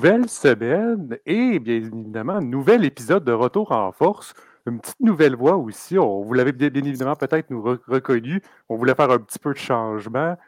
[0.00, 4.32] nouvelle semaine et bien évidemment, un nouvel épisode de Retour en force.
[4.66, 5.98] Une petite nouvelle voix aussi.
[5.98, 8.40] On, vous l'avez bien, évidemment peut-être nous reconnu.
[8.70, 10.38] On voulait faire un petit peu de changement.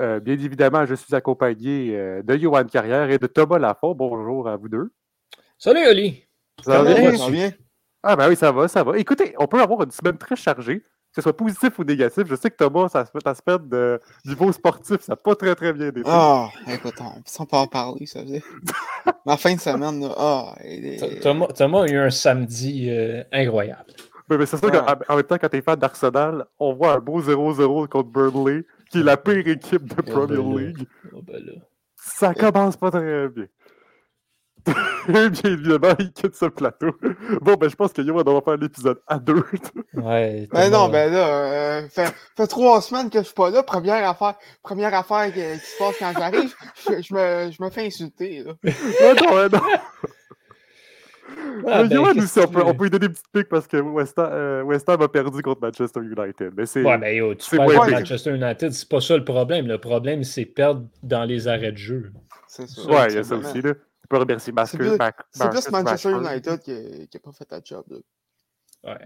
[0.00, 3.94] Euh, bien évidemment, je suis accompagné euh, de Johan Carrière et de Thomas Lafont.
[3.94, 4.90] Bonjour à vous deux.
[5.58, 6.24] Salut Oli.
[6.64, 6.94] Ça, va
[7.28, 7.50] bien?
[8.02, 8.96] Ah ben oui, ça va, ça va.
[8.96, 12.34] Écoutez, on peut avoir une semaine très chargée que ce soit positif ou négatif, je
[12.34, 15.88] sais que Thomas, ça se semaine de niveau sportif, ça n'a pas très très bien
[15.88, 16.00] été.
[16.06, 16.94] Ah, écoute,
[17.38, 18.42] on peut en parler, ça faisait.
[19.26, 20.54] Ma fin de semaine, ah.
[21.54, 23.92] Thomas, a eu un samedi euh, incroyable.
[24.30, 27.20] Mais, c'est ça qu'en même temps, quand tu es fan d'Arsenal, on voit un beau
[27.20, 30.86] 0-0 contre Burnley, qui est la pire équipe de oh, Premier ben League.
[31.12, 31.42] Oh, ben
[31.96, 33.46] ça commence pas très bien.
[35.08, 36.96] Bien évidemment, il quitte ce plateau.
[37.40, 39.42] Bon, ben, je pense que Yo, on va faire l'épisode à deux.
[39.94, 40.48] ouais.
[40.52, 43.62] Ben non, ben là, euh, fait, fait, trois semaines que je suis pas là.
[43.62, 46.54] Première affaire, première affaire qui, se passe quand j'arrive,
[46.86, 48.44] je, me, je me fais insulter.
[48.44, 48.52] Là.
[49.20, 49.60] non, non.
[51.66, 54.18] Ah, ben, aussi, on peut, on peut lui donner une petite pique parce que West
[54.18, 56.52] Ham, euh, West Ham a perdu contre Manchester United.
[56.56, 59.66] Mais c'est, ouais, mais yo, tu perds Manchester United, c'est pas ça le problème.
[59.66, 62.12] Le problème, c'est perdre dans les arrêts de jeu.
[62.46, 62.82] C'est ça.
[62.82, 63.62] Ouais, il y a ça aussi.
[63.62, 63.72] Là
[64.12, 67.84] peux remercier C'est plus, Manchester United qui n'a pas fait la job.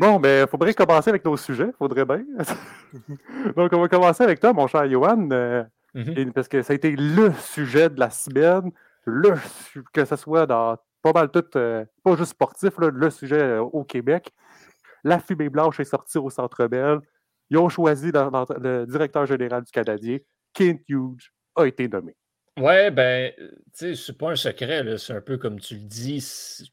[0.00, 1.70] Bon, ben, il faudrait commencer avec nos sujets.
[1.78, 2.24] Faudrait bien.
[3.56, 5.28] Donc, on va commencer avec toi, mon cher Johan.
[5.30, 5.62] Euh,
[5.94, 6.32] mm-hmm.
[6.32, 8.72] Parce que ça a été le sujet de la semaine.
[9.04, 9.34] Le,
[9.92, 13.84] que ce soit dans pas mal tout, euh, pas juste sportif, le sujet euh, au
[13.84, 14.32] Québec.
[15.04, 16.98] La fumée blanche est sortie au Centre Bell.
[17.50, 20.18] Ils ont choisi le directeur général du Canadien,
[20.52, 22.16] Kent Hughes, a été nommé.
[22.58, 26.24] Ouais, ben, tu sais, c'est pas un secret, c'est un peu comme tu le dis.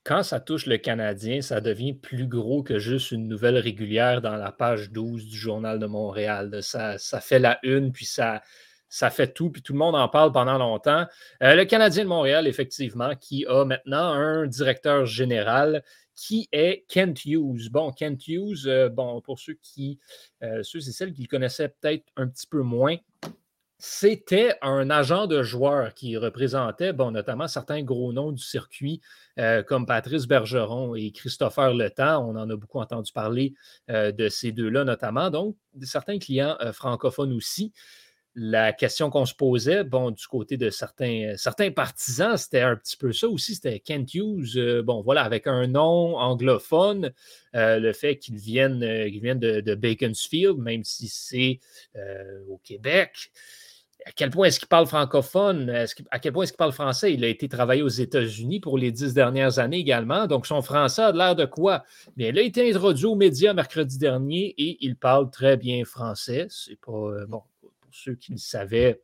[0.05, 4.37] Quand ça touche le Canadien, ça devient plus gros que juste une nouvelle régulière dans
[4.37, 6.63] la page 12 du Journal de Montréal.
[6.63, 8.41] Ça, ça fait la une, puis ça,
[8.87, 11.05] ça fait tout, puis tout le monde en parle pendant longtemps.
[11.41, 15.83] Euh, le Canadien de Montréal, effectivement, qui a maintenant un directeur général
[16.15, 17.69] qui est Kent Hughes.
[17.71, 19.99] Bon, Kent Hughes, euh, bon, pour ceux qui,
[20.43, 22.95] euh, ceux et celles qui le connaissaient peut-être un petit peu moins,
[23.85, 29.01] c'était un agent de joueurs qui représentait bon, notamment certains gros noms du circuit,
[29.37, 32.25] euh, comme Patrice Bergeron et Christopher Letang.
[32.29, 33.55] On en a beaucoup entendu parler
[33.89, 35.29] euh, de ces deux-là, notamment.
[35.29, 37.73] Donc, certains clients euh, francophones aussi.
[38.35, 41.35] La question qu'on se posait, bon, du côté de certains,
[41.75, 43.55] partisans, c'était un petit peu ça aussi.
[43.55, 47.11] C'était Kent Hughes, bon, voilà, avec un nom anglophone,
[47.53, 51.59] le fait qu'il vienne, de, de, Baconsfield, même si c'est
[52.47, 53.29] au Québec
[54.05, 55.69] à quel point est-ce qu'il parle francophone?
[56.11, 57.13] à quel point est-ce qu'il parle français?
[57.13, 60.27] Il a été travaillé aux États-Unis pour les dix dernières années également.
[60.27, 61.83] Donc, son français a l'air de quoi?
[62.15, 66.47] Bien, il a été introduit aux médias mercredi dernier et il parle très bien français.
[66.49, 69.01] C'est pas, euh, bon, pour ceux qui le savaient,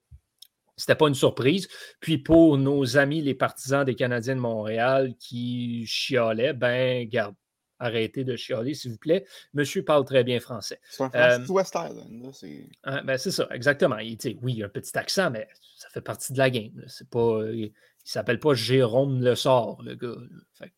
[0.75, 1.67] c'était pas une surprise.
[1.99, 7.35] Puis pour nos amis, les partisans des Canadiens de Montréal qui chialaient, ben, garde,
[7.79, 9.25] arrêtez de chialer, s'il vous plaît.
[9.53, 10.79] Monsieur parle très bien français.
[10.89, 12.33] C'est un français euh, West Island.
[12.83, 13.97] Ah, ben, c'est ça, exactement.
[13.97, 15.47] Il, oui, il a un petit accent, mais
[15.77, 16.83] ça fait partie de la game.
[16.87, 17.69] C'est pas, il ne
[18.03, 20.15] s'appelle pas Jérôme Le Sort, le gars.
[20.53, 20.71] Fait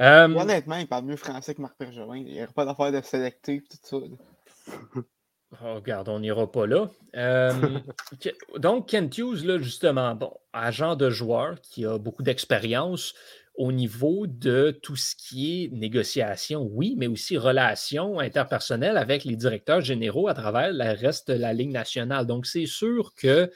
[0.00, 2.14] euh, Honnêtement, il parle mieux français que Marc Bergeron.
[2.14, 5.02] Il n'y a pas d'affaire de sélectif, tout ça.
[5.62, 6.90] Oh, regarde, on n'ira pas là.
[7.14, 7.52] Euh,
[8.58, 13.14] donc, Kent Hughes, là, justement, bon, agent de joueur qui a beaucoup d'expérience,
[13.56, 19.36] au niveau de tout ce qui est négociation, oui, mais aussi relations interpersonnelles avec les
[19.36, 22.26] directeurs généraux à travers le reste de la Ligue nationale.
[22.26, 23.50] Donc, c'est sûr que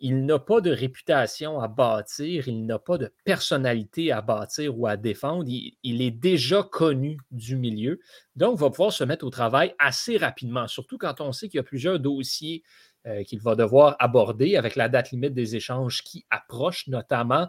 [0.00, 4.86] il n'a pas de réputation à bâtir, il n'a pas de personnalité à bâtir ou
[4.86, 5.44] à défendre.
[5.46, 8.00] Il, est déjà connu du milieu.
[8.36, 11.56] Donc, il va pouvoir se mettre au travail assez rapidement, surtout quand on sait qu'il
[11.56, 12.62] y a plusieurs dossiers
[13.06, 17.48] euh, qu'il va devoir aborder avec la date limite des échanges qui approche, notamment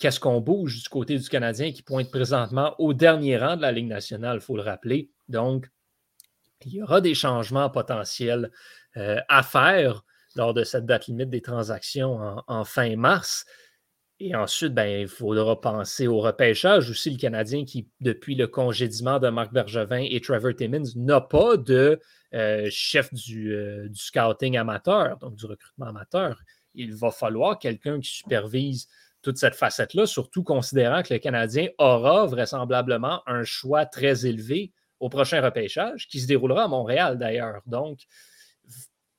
[0.00, 3.70] qu'est-ce qu'on bouge du côté du Canadien qui pointe présentement au dernier rang de la
[3.70, 5.10] Ligue nationale, il faut le rappeler.
[5.28, 5.70] Donc,
[6.66, 8.50] il y aura des changements potentiels
[8.96, 10.04] euh, à faire
[10.36, 13.44] lors de cette date limite des transactions en, fin mars.
[14.20, 17.10] Et ensuite, ben, il faudra penser au repêchage aussi.
[17.10, 22.00] Le Canadien qui, depuis le congédiement de Marc Bergevin et Trevor Timmins, n'a pas de
[22.34, 26.38] euh, chef euh, du, scouting amateur, donc du recrutement amateur.
[26.74, 28.86] Il va falloir quelqu'un qui supervise
[29.22, 35.08] toute cette facette-là, surtout considérant que le Canadien aura vraisemblablement un choix très élevé au
[35.08, 37.62] prochain repêchage, qui se déroulera à Montréal d'ailleurs.
[37.66, 38.00] Donc,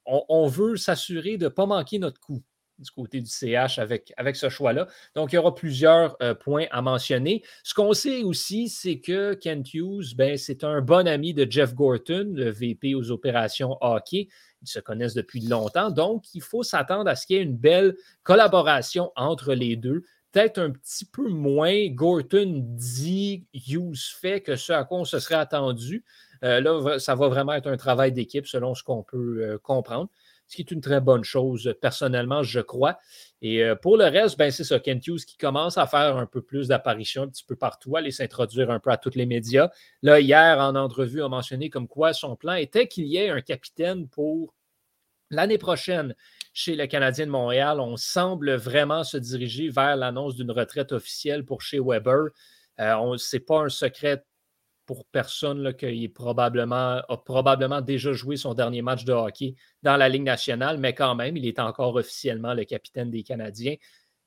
[0.05, 2.43] on, veut s'assurer de ne pas manquer notre coup.
[2.81, 4.87] Du côté du CH avec, avec ce choix-là.
[5.15, 7.43] Donc, il y aura plusieurs euh, points à mentionner.
[7.63, 11.73] Ce qu'on sait aussi, c'est que Kent Hughes, ben, c'est un bon ami de Jeff
[11.73, 14.27] Gorton, le VP aux opérations hockey.
[14.61, 15.89] Ils se connaissent depuis longtemps.
[15.89, 20.03] Donc, il faut s'attendre à ce qu'il y ait une belle collaboration entre les deux.
[20.31, 25.19] Peut-être un petit peu moins Gorton dit, Hughes fait que ce à quoi on se
[25.19, 26.05] serait attendu.
[26.43, 30.09] Euh, là, ça va vraiment être un travail d'équipe selon ce qu'on peut euh, comprendre
[30.51, 32.99] ce qui est une très bonne chose, personnellement, je crois.
[33.41, 36.25] Et euh, pour le reste, ben, c'est ça, Kent Hughes qui commence à faire un
[36.25, 39.69] peu plus d'apparitions un petit peu partout, aller s'introduire un peu à tous les médias.
[40.01, 43.39] Là, hier, en entrevue, a mentionné comme quoi son plan était qu'il y ait un
[43.39, 44.53] capitaine pour
[45.29, 46.15] l'année prochaine
[46.53, 47.79] chez le Canadien de Montréal.
[47.79, 52.25] On semble vraiment se diriger vers l'annonce d'une retraite officielle pour chez Weber.
[52.81, 54.25] Euh, ce n'est pas un secret
[54.85, 60.09] pour personne qu'il probablement, a probablement déjà joué son dernier match de hockey dans la
[60.09, 63.75] Ligue nationale, mais quand même, il est encore officiellement le capitaine des Canadiens.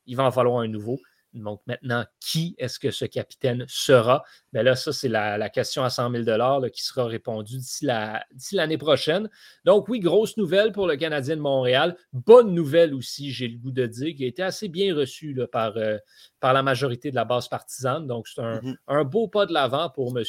[0.06, 0.98] Il va en falloir un nouveau.
[1.34, 4.22] Donc maintenant, qui est-ce que ce capitaine sera?
[4.52, 7.86] Bien là, ça, c'est la, question à 100 000 qui sera répondue d'ici
[8.52, 9.28] l'année prochaine.
[9.64, 11.96] Donc oui, grosse nouvelle pour le Canadien de Montréal.
[12.12, 15.76] Bonne nouvelle aussi, j'ai le goût de dire, qui a été assez bien reçue par,
[15.76, 15.98] euh,
[16.40, 18.06] par la majorité de la base partisane.
[18.06, 18.76] Donc c'est mm-hmm.
[18.88, 20.24] un, beau pas de l'avant pour M.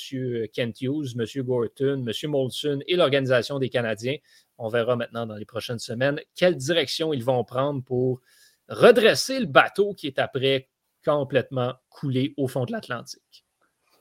[0.53, 1.43] Kent Hughes, M.
[1.43, 2.29] Gorton, M.
[2.29, 4.17] Molson et l'organisation des Canadiens.
[4.57, 8.21] On verra maintenant dans les prochaines semaines quelle direction ils vont prendre pour
[8.69, 10.69] redresser le bateau qui est après
[11.05, 13.45] complètement coulé au fond de l'Atlantique.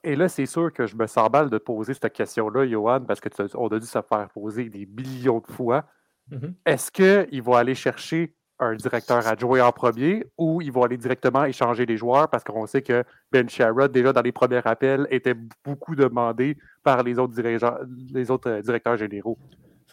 [0.03, 3.21] Et là, c'est sûr que je me sens mal de poser cette question-là, Johan, parce
[3.21, 5.85] qu'on a dû se faire poser des millions de fois.
[6.31, 6.55] Mm-hmm.
[6.67, 11.45] Est-ce qu'il va aller chercher un directeur adjoint en premier ou il va aller directement
[11.45, 12.29] échanger les joueurs?
[12.29, 13.03] Parce qu'on sait que
[13.33, 15.35] Ben Sherrod, déjà dans les premiers appels, était
[15.65, 17.41] beaucoup demandé par les autres,
[18.13, 19.39] les autres euh, directeurs généraux?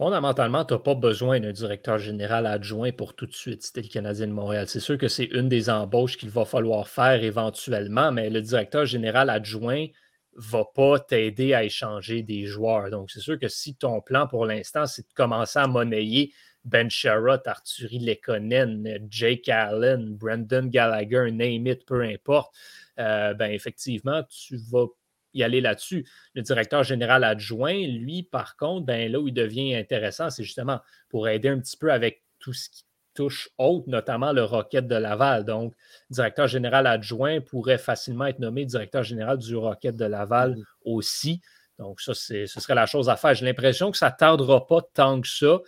[0.01, 3.87] Fondamentalement, tu n'as pas besoin d'un directeur général adjoint pour tout de suite, c'était le
[3.87, 4.67] Canadien de Montréal.
[4.67, 8.87] C'est sûr que c'est une des embauches qu'il va falloir faire éventuellement, mais le directeur
[8.87, 12.89] général adjoint ne va pas t'aider à échanger des joueurs.
[12.89, 16.33] Donc, c'est sûr que si ton plan pour l'instant, c'est de commencer à monnayer
[16.65, 22.55] Ben Sherrod, Arthurie Lekonen, Jake Allen, Brandon Gallagher, name it, peu importe,
[22.97, 24.87] euh, ben effectivement, tu vas
[25.33, 26.07] y aller là-dessus.
[26.33, 30.79] Le directeur général adjoint, lui, par contre, ben, là où il devient intéressant, c'est justement
[31.09, 32.83] pour aider un petit peu avec tout ce qui
[33.13, 35.45] touche haute, notamment le Rocket de Laval.
[35.45, 35.73] Donc,
[36.09, 41.41] directeur général adjoint pourrait facilement être nommé directeur général du Rocket de Laval mmh aussi.
[41.77, 43.33] Donc, ça, ce serait la chose à faire.
[43.33, 45.59] J'ai l'impression que ça ne tardera pas tant que ça.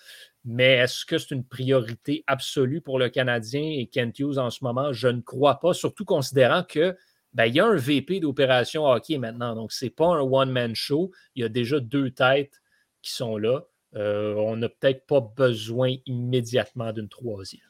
[0.45, 4.63] Mais est-ce que c'est une priorité absolue pour le Canadien et Kent Hughes en ce
[4.63, 4.92] moment?
[4.92, 6.95] Je ne crois pas, surtout considérant que
[7.34, 9.56] ben, il y a un VP d'opération hockey maintenant.
[9.56, 11.12] Donc, ce n'est pas un one-man show.
[11.36, 12.62] Il y a déjà deux têtes
[13.02, 13.62] qui sont là.
[13.96, 17.62] Euh, on n'a peut-être pas besoin immédiatement d'une troisième.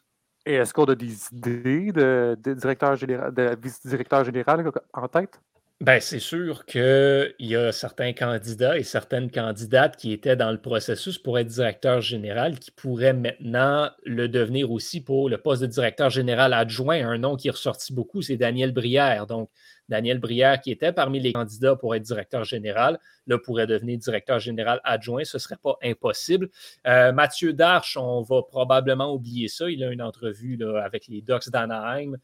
[0.46, 5.40] Et est-ce qu'on a des idées de, directeur général, de vice-directeur général en tête?
[5.82, 10.62] Ben, c'est sûr qu'il y a certains candidats et certaines candidates qui étaient dans le
[10.62, 15.68] processus pour être directeur général qui pourraient maintenant le devenir aussi pour le poste de
[15.68, 17.06] directeur général adjoint.
[17.06, 19.28] Un nom qui est ressorti beaucoup, c'est Daniel Brière.
[19.28, 19.50] Donc,
[19.90, 22.98] Daniel Brière, qui était parmi les candidats pour être directeur général,
[23.28, 25.26] là, pourrait devenir directeur général adjoint.
[25.26, 26.50] Ce ne serait pas impossible.
[26.88, 29.70] Euh, Mathieu Darche, on va probablement oublier ça.
[29.70, 32.16] Il a une entrevue avec les Ducks d'Anaheim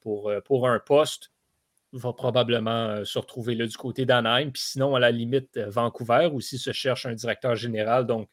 [0.00, 1.30] pour, euh, pour un poste
[1.92, 4.50] va probablement euh, se retrouver là du côté d'Anaheim.
[4.50, 8.06] Puis sinon, à la limite, euh, Vancouver aussi se cherche un directeur général.
[8.06, 8.28] Donc,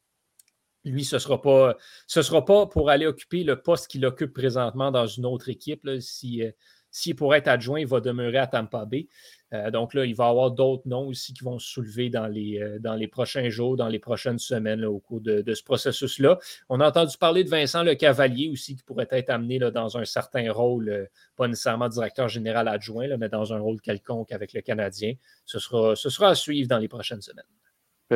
[0.85, 4.33] lui, ce ne sera, pas, ce sera pas pour aller occuper le poste qu'il occupe
[4.33, 5.87] présentement dans une autre équipe.
[5.87, 6.51] Euh,
[6.93, 9.07] s'il pourrait être adjoint, il va demeurer à Tampa Bay.
[9.51, 12.27] Euh, donc là, il va y avoir d'autres noms aussi qui vont se soulever dans
[12.27, 16.37] les, euh, prochains jours, dans les prochaines semaines au cours de, ce processus-là.
[16.69, 20.05] On a entendu parler de Vincent Le Cavalier aussi qui pourrait être amené dans un
[20.05, 24.61] certain rôle, euh, pas nécessairement directeur général adjoint, mais dans un rôle quelconque avec le
[24.61, 25.15] Canadien.
[25.45, 27.43] Ce sera, à suivre dans les prochaines semaines.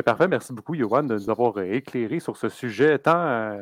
[0.04, 3.58] parfait, merci beaucoup, Johan, de nous avoir éclairé sur ce sujet tant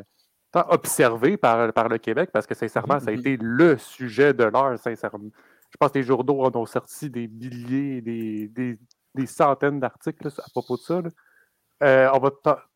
[0.70, 4.78] observé par, par le Québec, parce que sincèrement, ça a été le sujet de l'heure,
[4.78, 5.30] sincèrement.
[5.70, 8.78] Je pense que les journaux en ont sorti des milliers, des,
[9.14, 11.02] des, centaines d'articles à propos de ça.
[11.82, 12.30] Euh, on va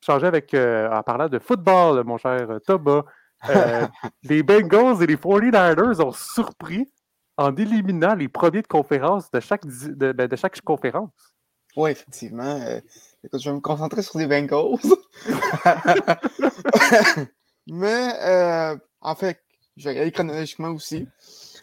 [0.05, 3.03] changer avec, euh, en parlant de football, mon cher Thomas.
[3.49, 3.87] Euh,
[4.25, 6.93] les Bengals et les 49ers ont surpris
[7.39, 11.11] en éliminant les premiers de conférence de chaque, de, ben, de chaque conférence.
[11.77, 12.61] Oui, effectivement.
[13.25, 14.77] écoute, je vais me concentrer sur les Bengals.
[17.71, 19.41] Mais euh, en fait,
[19.77, 21.07] je vais regarder chronologiquement aussi.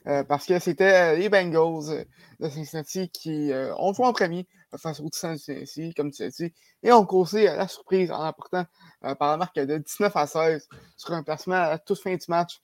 [0.08, 2.08] Euh, parce que c'était euh, les Bengals
[2.40, 4.48] de Cincinnati qui ont joué en premier
[4.78, 8.66] face au Cincinnati, comme tu l'as dit, et ont causé la surprise en apportant
[9.02, 12.62] par la marque de 19 à 16 sur un placement à toute fin du match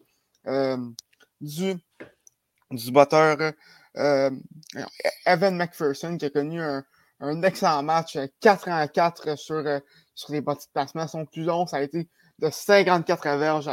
[1.41, 1.75] du,
[2.71, 3.53] du batteur
[3.95, 9.63] Evan McPherson qui a connu un, excellent match, 4 en 4 sur,
[10.13, 11.07] sur les petits placements.
[11.07, 12.07] Son plus long, ça a été
[12.39, 13.69] de 54 verges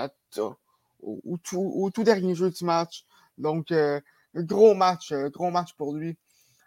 [1.02, 3.05] au, tout, dernier jeu du match.
[3.38, 3.73] Donc,
[4.35, 6.17] gros match, gros match pour lui.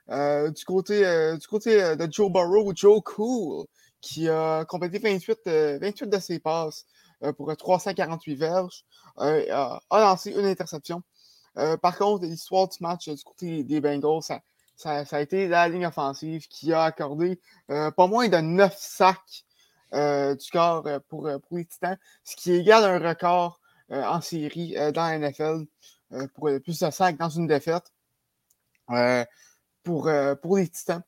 [0.10, 3.66] du côté, du côté de Joe Burrow, Joe Cool,
[4.02, 6.86] qui a complété 28, 28 de ses passes
[7.38, 8.86] pour 348 verges,
[9.18, 11.04] a lancé une interception.
[11.82, 14.24] par contre, l'histoire du match du côté des Bengals,
[14.76, 19.46] ça, a été la ligne offensive qui a accordé pas moins de 9 sacs
[19.94, 23.60] du corps pour, pour les Titans, ce qui égale un record
[23.90, 25.66] en série dans la NFL
[26.34, 27.92] pour plus de sacs dans une défaite
[29.84, 30.10] pour,
[30.42, 31.04] pour les Titans.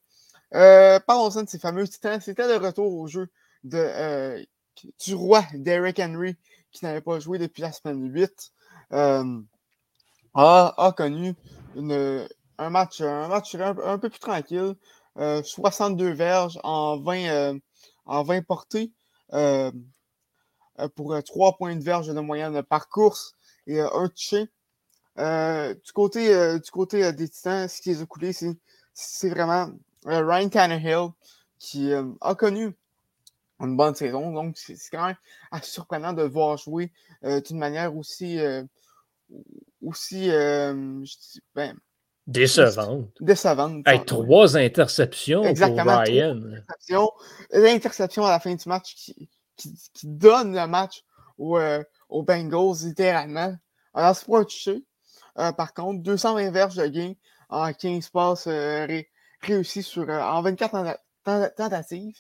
[0.54, 2.22] Euh, parlons-en de ces fameux titans.
[2.22, 3.30] C'était le retour au jeu
[3.64, 4.44] de, euh,
[5.04, 6.36] du roi Derek Henry,
[6.72, 8.52] qui n'avait pas joué depuis la semaine 8.
[8.94, 9.42] Euh,
[10.34, 11.36] a, connu
[11.78, 14.76] un match, un, match un, peu plus tranquille.
[15.18, 17.58] 62 verges en 20,
[18.06, 18.92] en 20 portées
[20.96, 23.34] pour 3 points de verge de moyenne par course
[23.68, 24.50] et un touché.
[25.18, 28.34] du côté, du côté des Titans, ce qui les a coulés,
[28.94, 29.72] c'est vraiment
[30.08, 31.10] euh, Ryan Tannehill,
[31.58, 32.76] qui euh, a connu
[33.60, 34.32] une bonne saison.
[34.32, 35.16] Donc, c'est quand même
[35.52, 36.92] assez surprenant de le voir jouer
[37.24, 38.40] euh, d'une manière aussi.
[39.82, 40.30] aussi
[41.56, 41.78] ben,
[42.28, 43.10] Décevante.
[43.20, 43.82] Décevante.
[43.86, 46.42] Avec trois interceptions Exactement, pour Ryan.
[47.52, 51.04] L'interception à la fin du match qui, qui, donne le match
[51.38, 51.60] aux,
[52.10, 53.56] aux Bengals, littéralement.
[53.94, 54.84] Alors, c'est pas un touché.
[55.36, 57.14] par contre, 220 verges de gain
[57.50, 58.48] en 15 passes
[59.46, 62.20] réussi sur, euh, en 24 tentatives.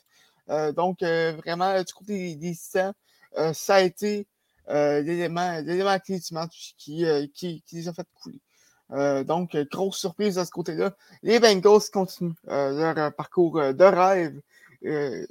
[0.49, 2.53] Euh, donc, euh, vraiment, du côté des, des
[3.53, 4.27] ça a été
[4.67, 8.41] l'élément clé du match qui, qui, qui, les a fait couler.
[8.89, 10.95] Donc, grosse surprise de ce côté-là.
[11.23, 14.41] Les Bengals continuent leur parcours de rêve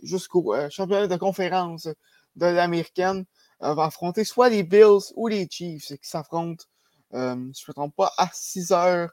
[0.02, 1.88] jusqu'au championnat de conférence
[2.36, 3.24] de l'américaine.
[3.60, 6.64] va affronter soit les Bills ou les Chiefs qui s'affrontent,
[7.12, 9.10] je ne me trompe pas, à 6 heures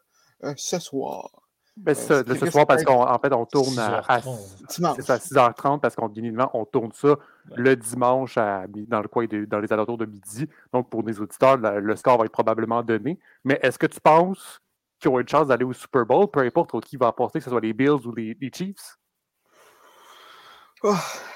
[0.55, 1.29] ce soir.
[1.77, 4.19] Ben, euh, ce soir, parce qu'en fait, on tourne à,
[4.69, 6.11] 6h30 parce qu'on
[6.53, 7.15] on tourne ça
[7.55, 10.47] le dimanche à, dans le coin dans les alentours de midi.
[10.73, 13.19] Donc, pour les auditeurs, le score va être probablement donné.
[13.45, 14.61] Mais est-ce que tu penses
[14.99, 17.49] qu'ils ont une chance d'aller au Super Bowl, peu importe qui va apporter, que ce
[17.49, 18.97] soit les Bills ou les, Chiefs?
[20.83, 20.95] Oh,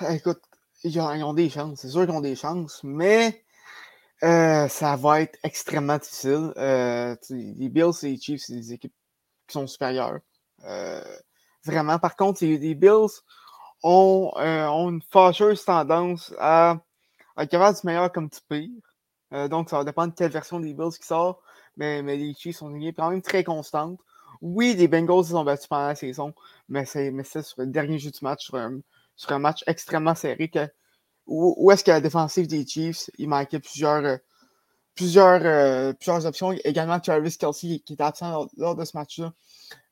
[0.09, 0.41] écoute,
[0.83, 1.79] ils ont, des chances.
[1.79, 3.41] C'est sûr qu'ils ont des chances, mais
[4.21, 6.51] euh, ça va être extrêmement difficile.
[6.57, 8.93] Euh, les Bills et les Chiefs, c'est des équipes
[9.47, 10.19] qui sont supérieurs.
[10.65, 11.03] Euh,
[11.63, 11.99] vraiment.
[11.99, 13.21] Par contre, les, Bills
[13.83, 16.77] ont, euh, ont, une fâcheuse tendance à,
[17.49, 18.69] capable du meilleur comme du pire.
[19.33, 21.41] Euh, donc, ça va dépendre de quelle version des Bills qui sort.
[21.77, 23.99] Mais, les Chiefs sont quand même très constante.
[24.41, 26.33] Oui, les Bengals ils ont battu pendant la saison,
[26.67, 27.11] mais c'est
[27.41, 28.51] sur le dernier jeu du match,
[29.15, 30.49] sur un, match extrêmement serré.
[30.49, 30.67] Que,
[31.25, 34.19] où, est-ce que la défensive des Chiefs, il manquait plusieurs,
[34.95, 36.51] plusieurs, plusieurs options.
[36.63, 39.33] Également, Travis Kelsey qui était absent lors de ce match-là.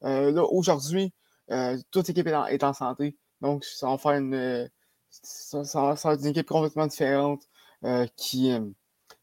[0.03, 1.13] Euh, là, aujourd'hui,
[1.51, 3.17] euh, toute l'équipe est, en santé.
[3.41, 4.67] Donc, ça va faire une, euh,
[5.09, 7.43] ça, une équipe complètement différente
[8.15, 8.51] qui,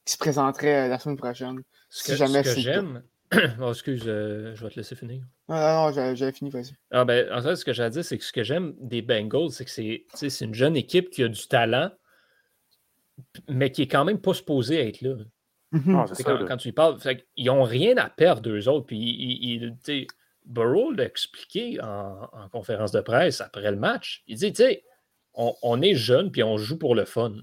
[0.04, 1.62] qui, se présenterait la semaine prochaine.
[1.88, 3.02] Ce que, jamais ce que j'aime.
[3.60, 5.22] oh, excuse, je vais te laisser finir.
[5.48, 6.74] Non, non, non j'avais fini, vas-y.
[6.90, 9.02] Ah, ben, en fait, ce que j'ai à dire, c'est que ce que j'aime des
[9.02, 11.90] Bengals, c'est que c'est une jeune équipe qui a du talent,
[13.48, 15.14] mais qui est quand même pas supposée être là.
[15.72, 15.94] Mm-hmm.
[16.26, 16.98] Ah, quand, tu y parles,
[17.36, 18.86] ils n'ont rien à perdre, eux autres.
[18.86, 19.76] Puis, ils,
[20.44, 24.22] Burrow l'a expliqué en, conférence de presse après le match.
[24.26, 24.84] Il dit, tu sais,
[25.34, 27.34] on, est jeune puis on joue pour le fun.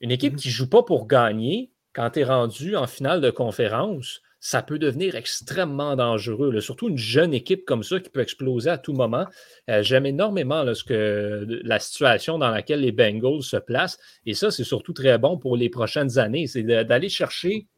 [0.00, 0.38] Une équipe mhm.
[0.38, 4.60] qui ne joue pas pour gagner, quand tu es rendu en finale de conférence, ça
[4.60, 6.58] peut devenir extrêmement dangereux.
[6.60, 9.24] Surtout une jeune équipe comme ça qui peut exploser à tout moment.
[9.70, 14.00] Euh, j'aime énormément la situation dans laquelle les Bengals se placent.
[14.26, 16.48] Et ça, c'est surtout très bon pour les prochaines années.
[16.48, 17.68] C'est d'aller chercher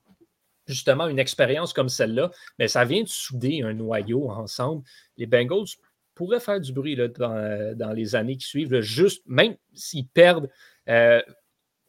[0.66, 4.85] justement une expérience comme celle-là, mais ça vient de souder un noyau ensemble.
[5.18, 5.66] Les Bengals
[6.14, 7.09] pourraient faire du bruit là,
[7.75, 10.49] dans, les années qui suivent, juste même s'ils perdent
[10.88, 11.21] euh,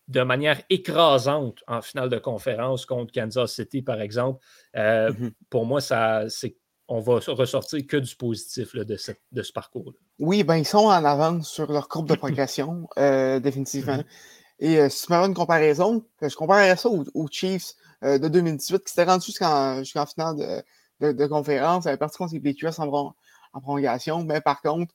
[0.08, 4.44] de manière écrasante en finale de conférence contre Kansas City, par exemple.
[4.76, 5.32] Euh, mm-hmm.
[5.50, 6.58] Pour moi, ça, c'est
[6.88, 9.98] on va ressortir que du positif de, de, ce parcours-là.
[10.20, 13.98] Oui, ben ils sont en avance sur leur courbe de progression, euh, définitivement.
[13.98, 14.86] Mm-hmm.
[14.86, 18.90] Et si tu me une comparaison, je comparerais ça aux Chiefs euh, de 2018 qui
[18.94, 20.64] s'était rendu jusqu'en finale
[21.00, 21.86] de, de, conférence.
[21.86, 23.16] Elle avait parti contre les BQS en,
[23.54, 24.24] en, prolongation.
[24.24, 24.94] Mais par contre,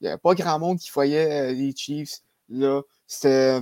[0.00, 2.20] il n'y avait pas grand monde qui voyait euh, les Chiefs.
[2.48, 3.60] Là, c'était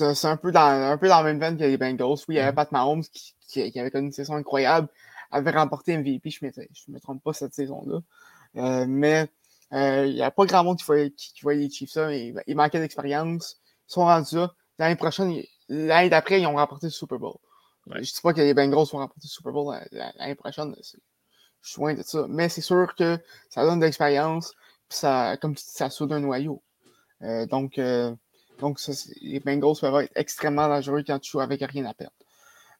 [0.00, 2.18] un peu, dans, un peu dans la même veine que les Bengals.
[2.28, 2.52] Oui, il y avait.
[2.52, 4.88] Pat Mahomes qui, qui, avait connu une saison incroyable,
[5.30, 8.00] avait remporté MVP, je ne me, trompe pas cette saison-là.
[8.56, 9.28] Euh, mais
[9.72, 12.80] il n'y a pas grand monde qui voyait, qui, les Chiefs ça, mais il manquait
[12.80, 13.60] d'expérience.
[13.88, 14.54] Ils sont rendus là.
[14.78, 17.36] L'année prochaine, l'année d'après, ils ont remporté le Super Bowl.
[17.90, 20.74] Je ne dis pas que les Bengals vont remporter le Super Bowl l'année prochaine.
[21.62, 22.26] Je suis loin de ça.
[22.28, 23.18] Mais c'est sûr que
[23.48, 24.52] ça donne de l'expérience.
[24.88, 26.62] Ça, comme tu dis, ça soude un noyau.
[27.22, 28.14] Euh, donc, euh,
[28.62, 28.78] donc
[29.20, 32.14] les Bengals peuvent être extrêmement dangereux quand tu joues avec rien à perdre.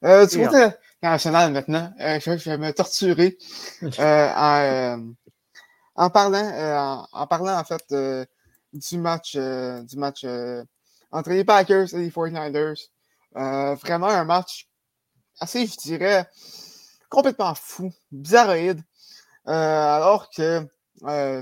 [0.05, 0.69] Euh, du côté
[1.03, 3.37] national maintenant, euh, je, vais me torturer
[5.97, 7.85] en, parlant, en, parlant en fait
[8.73, 10.25] du match, du match
[11.11, 12.89] entre les Packers et les 49ers.
[13.35, 14.69] vraiment un match
[15.41, 16.29] assez, je dirais,
[17.11, 18.81] complètement fou, bizarroïde.
[19.47, 20.65] alors que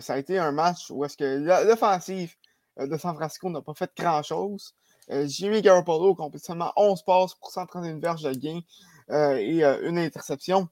[0.01, 2.40] ça a été un match où est-ce que l'offensive euh,
[2.79, 4.75] de San Francisco n'a pas fait grand-chose.
[5.11, 8.61] Euh, Jimmy Garoppolo compte seulement 11 passes pour 131 verges de gain
[9.11, 10.69] euh, et une interception.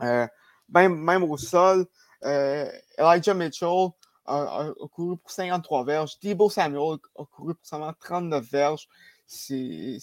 [0.00, 1.86] même, au sol,
[2.22, 3.88] Elijah Mitchell
[4.26, 6.18] a, couru pour 53 verges.
[6.20, 8.88] Debo Samuel a couru pour seulement 39 verges.
[9.26, 10.00] C'est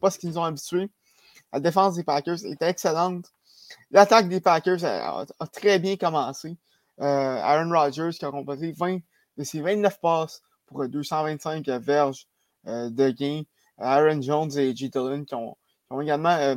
[0.00, 0.90] pas ce qu'ils nous ont habitués.
[1.52, 3.32] La défense des Packers était excellente.
[3.90, 6.56] L'attaque des Packers a, très bien commencé.
[6.98, 8.98] Aaron Rodgers qui a composé 20
[9.36, 12.26] de ses 29 passes pour 225 verges
[12.66, 13.42] euh, de gain.
[13.78, 14.88] Aaron Jones et G.
[14.88, 15.56] Dillon qui ont,
[16.00, 16.56] également euh,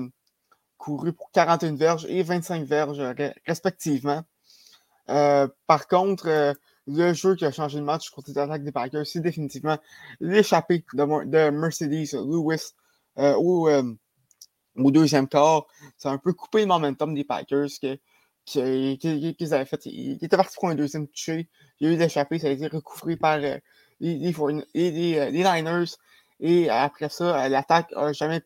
[0.77, 3.01] couru pour 41 verges et 25 verges
[3.45, 4.23] respectivement.
[5.09, 6.55] Euh, par contre,
[6.87, 9.77] le jeu qui a changé le match contre les attaques des Packers, c'est définitivement
[10.19, 12.73] l'échappée de, Mercedes Lewis
[13.17, 13.69] au,
[14.91, 15.65] deuxième quart.
[15.97, 17.69] Ça a un peu coupé le momentum des Packers
[18.47, 19.85] qu'ils avaient fait.
[19.85, 21.49] Ils étaient partis pour un deuxième touché.
[21.79, 23.57] Il y a eu l'échappée, ça a été recouvré par euh,
[23.99, 24.17] les,
[24.73, 25.91] les, Niners.
[26.39, 28.41] Et après ça, euh, l'attaque n'a jamais,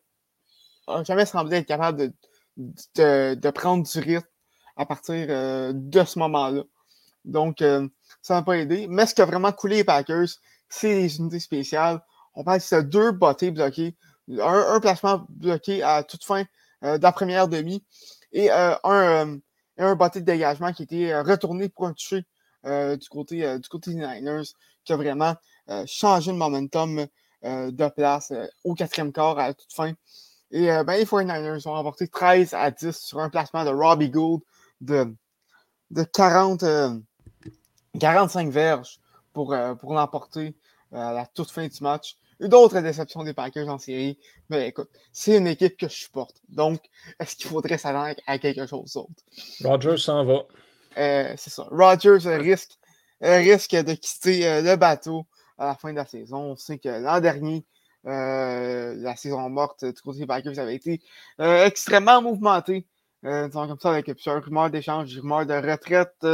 [1.04, 2.14] jamais semblé être capable
[2.58, 4.28] de, de, prendre du rythme
[4.76, 6.64] à partir euh, de ce moment-là.
[7.24, 7.64] Donc,
[8.24, 8.88] ça n'a pas aidé.
[8.90, 10.30] Mais ce qui a vraiment coulé les Packers,
[10.68, 12.02] c'est les unités spéciales.
[12.34, 13.96] On parle de deux bottées bloquées,
[14.28, 16.46] un, placement bloqué à toute fin
[16.82, 17.86] de la première demi
[18.32, 19.38] et un
[19.82, 22.26] un bâti de dégagement qui était euh, retourné pour un toucher
[22.66, 24.44] euh, du, côté, euh, du côté des Niners,
[24.86, 25.36] qui a vraiment
[25.86, 27.06] changé le momentum
[27.44, 28.34] de place
[28.66, 29.94] au quatrième quart à toute fin.
[30.50, 34.42] Et ben, les 49ers ont remporté 13 à 10 sur un placement de Robbie Gould
[34.82, 35.16] de,
[35.92, 36.66] de 40,
[37.98, 39.00] 45 verges
[39.32, 40.58] pour, pour l'emporter
[40.92, 44.18] à la toute fin du match d'autres déceptions des Packers en série.
[44.50, 46.38] Mais écoute, c'est une équipe que je supporte.
[46.50, 46.82] Donc,
[47.20, 49.24] est-ce qu'il faudrait s'attendre à quelque chose d'autre?
[49.64, 50.44] Rogers s'en va.
[50.98, 51.64] Euh, c'est ça.
[51.72, 52.78] Rogers risque,
[53.22, 55.26] risque de quitter euh, le bateau
[55.58, 56.52] à la fin de la saison.
[56.52, 57.66] On sait que l'an dernier,
[58.08, 61.02] euh, la saison morte du côté des Packers avait été
[61.38, 62.88] extrêmement mouvementée.
[63.22, 66.26] comme ça, avec plusieurs rumeurs d'échange, rumeurs de retraite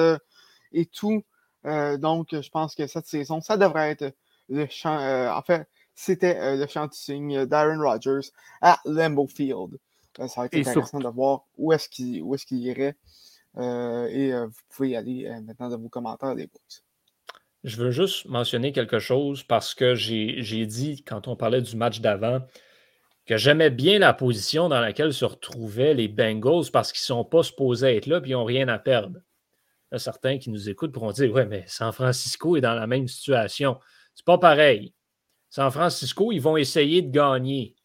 [0.71, 1.23] et tout.
[1.65, 4.15] donc, je pense que cette saison, ça devrait être
[4.47, 4.97] le champ.
[5.35, 5.67] en fait,
[5.97, 8.29] c'était euh, le chant signe d'Aaron Rodgers
[8.61, 9.79] à Lambeau Field.
[10.19, 12.95] Euh, ça va être intéressant de voir où est-ce qu'il est irait.
[13.57, 16.61] Euh, et vous pouvez y aller maintenant dans vos commentaires, les boys.
[17.63, 21.99] Je veux juste mentionner quelque chose parce que j'ai dit, quand on parlait du match
[21.99, 22.41] d'avant,
[23.25, 27.25] que j'aimais bien la position dans laquelle se retrouvaient les Bengals parce qu'ils ne sont
[27.25, 29.19] pas supposés être là et ils n'ont rien à perdre.
[29.97, 33.79] certains qui nous écoutent pourront dire Ouais, mais San Francisco est dans la même situation.
[34.13, 34.93] C'est pas pareil.
[35.49, 37.75] San Francisco, ils vont essayer de gagner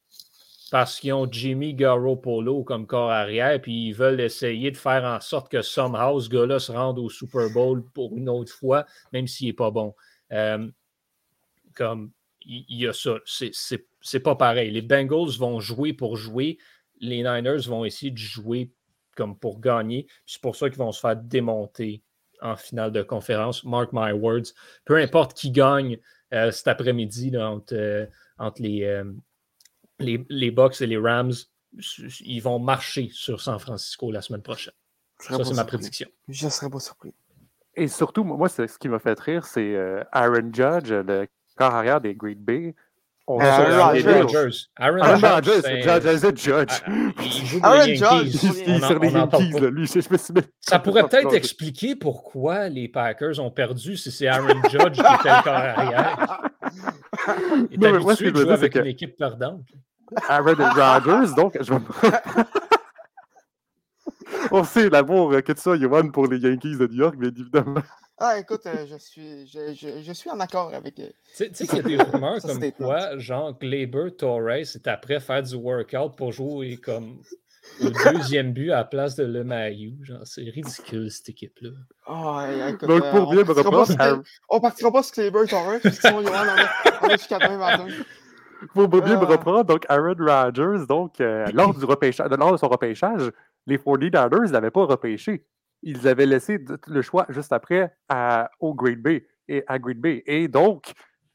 [0.73, 5.21] parce qu'ils ont Jimmy Garoppolo comme corps arrière, puis ils veulent essayer de faire en
[5.21, 9.27] sorte que somehow ce gars-là se rende au Super Bowl pour une autre fois, même
[9.27, 9.95] s'il n'est pas bon.
[10.33, 10.67] Euh,
[11.75, 12.11] comme
[12.47, 13.19] il y, a ça.
[13.27, 14.71] C'est pas pareil.
[14.71, 16.59] Les Bengals vont jouer pour jouer.
[17.01, 18.73] Les Niners vont essayer de jouer
[19.15, 20.07] comme pour gagner.
[20.27, 22.03] C'est pour ça qu'ils vont se faire démonter
[22.41, 23.63] en finale de conférence.
[23.65, 24.55] Mark my words.
[24.85, 25.99] Peu importe qui gagne,
[26.51, 28.07] cet après-midi entre, euh,
[28.39, 29.05] entre les, euh,
[29.99, 31.33] les, les, Bucks et les Rams.
[32.21, 34.75] Ils vont marcher sur San Francisco la semaine prochaine.
[35.19, 36.09] Ça, c'est ma prédiction.
[36.29, 37.15] Je ne serais pas surpris.
[37.75, 39.77] Et surtout, moi, ce qui m'a fait rire, c'est
[40.13, 42.75] Aaron Judge, le corps arrière des Great Bay.
[43.29, 44.69] On Aaron Rodgers.
[44.79, 45.63] Aaron Rodgers.
[45.83, 46.37] Judge.
[46.37, 46.83] Judge.
[47.63, 48.35] Aaron Judge.
[48.67, 49.89] Il est sur les Yankees, lui.
[50.61, 55.29] Ça pourrait peut-être expliquer pourquoi les Packers ont perdu si c'est Aaron Judge qui était
[55.29, 56.43] le corps arrière.
[57.71, 59.67] Il est habitué de jouer avec une équipe perdante.
[60.29, 61.73] Aaron Rodgers, donc, je
[64.51, 67.83] On sait l'amour que tu as, Yohan, pour les Yankees de New York, bien évidemment.
[68.25, 70.97] Ah, écoute, euh, je, suis, je, je, je, suis en accord avec.
[71.01, 75.19] Euh, tu sais qu'il y a des rumeurs comme quoi, genre, Glaber Torres est après
[75.19, 77.21] faire du workout pour jouer comme
[77.81, 80.05] au deuxième but à la place de Lemaillou.
[80.05, 81.71] Genre, c'est ridicule cette équipe-là.
[82.07, 84.23] Oh, écoute, Donc, pour bien me reprendre.
[84.49, 87.89] On partira pas sur Kleber Torres, parce qu'ils sont en a jusqu'à 20
[88.73, 92.69] Pour bien me reprendre, donc Aaron Rodgers, donc, euh, lors, du repêchage, lors de son
[92.69, 93.33] repêchage,
[93.67, 95.45] les 49ers ne l'avaient pas repêché.
[95.83, 100.23] Ils avaient laissé le choix juste après à, au Green Bay et à Green Bay.
[100.27, 100.93] Et donc,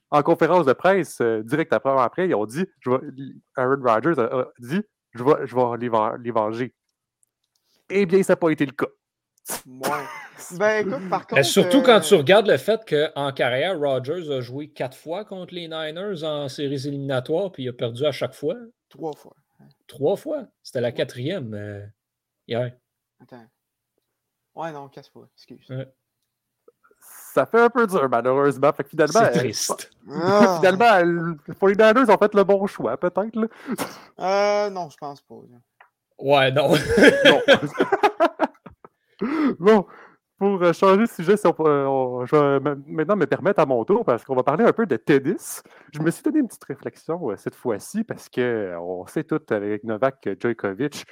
[0.09, 2.91] en conférence de presse, euh, direct après, après, ils ont dit, je
[3.55, 4.81] Aaron Rodgers a, dit,
[5.11, 6.73] je vais, je vais les, venger.
[7.89, 8.87] Eh bien, ça n'a pas été le cas.
[10.57, 11.43] Ben, écoute, par contre.
[11.43, 15.55] surtout quand tu euh, regardes le fait qu'en carrière, Rodgers a joué quatre fois contre
[15.55, 18.55] les Niners en séries éliminatoires, puis il a perdu à chaque fois.
[18.87, 19.35] Trois fois.
[19.87, 20.45] Trois fois.
[20.61, 21.83] C'était la quatrième euh,
[22.47, 22.71] hier.
[23.19, 23.45] Attends.
[24.57, 25.27] Ouais, non, quatre fois.
[25.35, 25.67] Excuse
[27.37, 28.73] ça fait un peu dur, malheureusement.
[28.73, 29.91] Fait finalement, c'est triste.
[30.11, 30.57] Ah.
[30.59, 33.37] finalement, les Niners ont fait le bon choix, peut-être.
[34.19, 35.35] Euh, non, je pense pas.
[36.17, 36.71] Ouais, non.
[39.59, 39.85] bon,
[40.39, 44.25] pour euh, changer de sujet, euh, je vais maintenant me permettre à mon tour parce
[44.25, 45.61] qu'on va parler un peu de tennis.
[45.93, 50.27] Je me suis donné une petite réflexion cette fois-ci parce qu'on sait tout avec Novak
[50.41, 51.05] Djokovic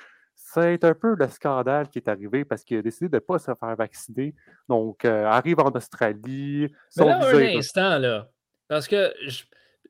[0.56, 3.40] c'est un peu le scandale qui est arrivé parce qu'il a décidé de ne pas
[3.40, 4.34] se faire vacciner.
[4.70, 6.68] Donc, euh, arrive en Australie.
[6.98, 8.30] Mais là, un instant, là.
[8.68, 9.14] Parce que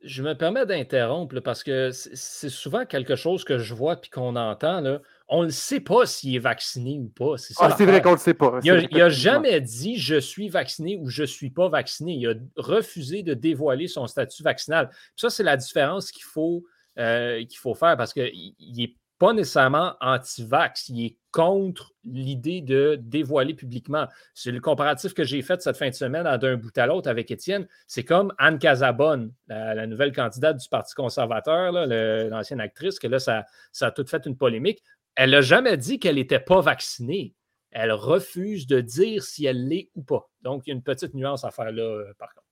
[0.01, 4.35] je, me permets d'interrompre parce que c'est souvent quelque chose que je vois puis qu'on
[4.35, 4.81] entend.
[4.81, 5.01] Là.
[5.29, 7.37] On ne sait pas s'il est vacciné ou pas.
[7.37, 8.59] C'est ah, vrai qu'on ne le sait pas.
[8.63, 12.13] Il n'a jamais dit je suis vacciné ou je ne suis pas vacciné.
[12.13, 14.89] Il a refusé de dévoiler son statut vaccinal.
[15.15, 16.65] ça, c'est la différence qu'il faut,
[16.99, 22.97] euh, qu'il faut faire parce qu'il est pas nécessairement anti-vax, il est contre l'idée de
[23.01, 24.07] dévoiler publiquement.
[24.33, 27.31] C'est le comparatif que j'ai fait cette fin de semaine d'un bout à l'autre avec
[27.31, 27.67] Étienne.
[27.87, 33.45] C'est comme Anne Casabonne, la, nouvelle candidate du Parti conservateur, l'ancienne actrice, que là, ça,
[33.81, 34.81] a tout fait une polémique.
[35.15, 37.33] Elle n'a jamais dit qu'elle n'était pas vaccinée.
[37.71, 40.29] Elle refuse de dire si elle l'est ou pas.
[40.41, 42.47] Donc, il y a une petite nuance à faire là, euh, par contre.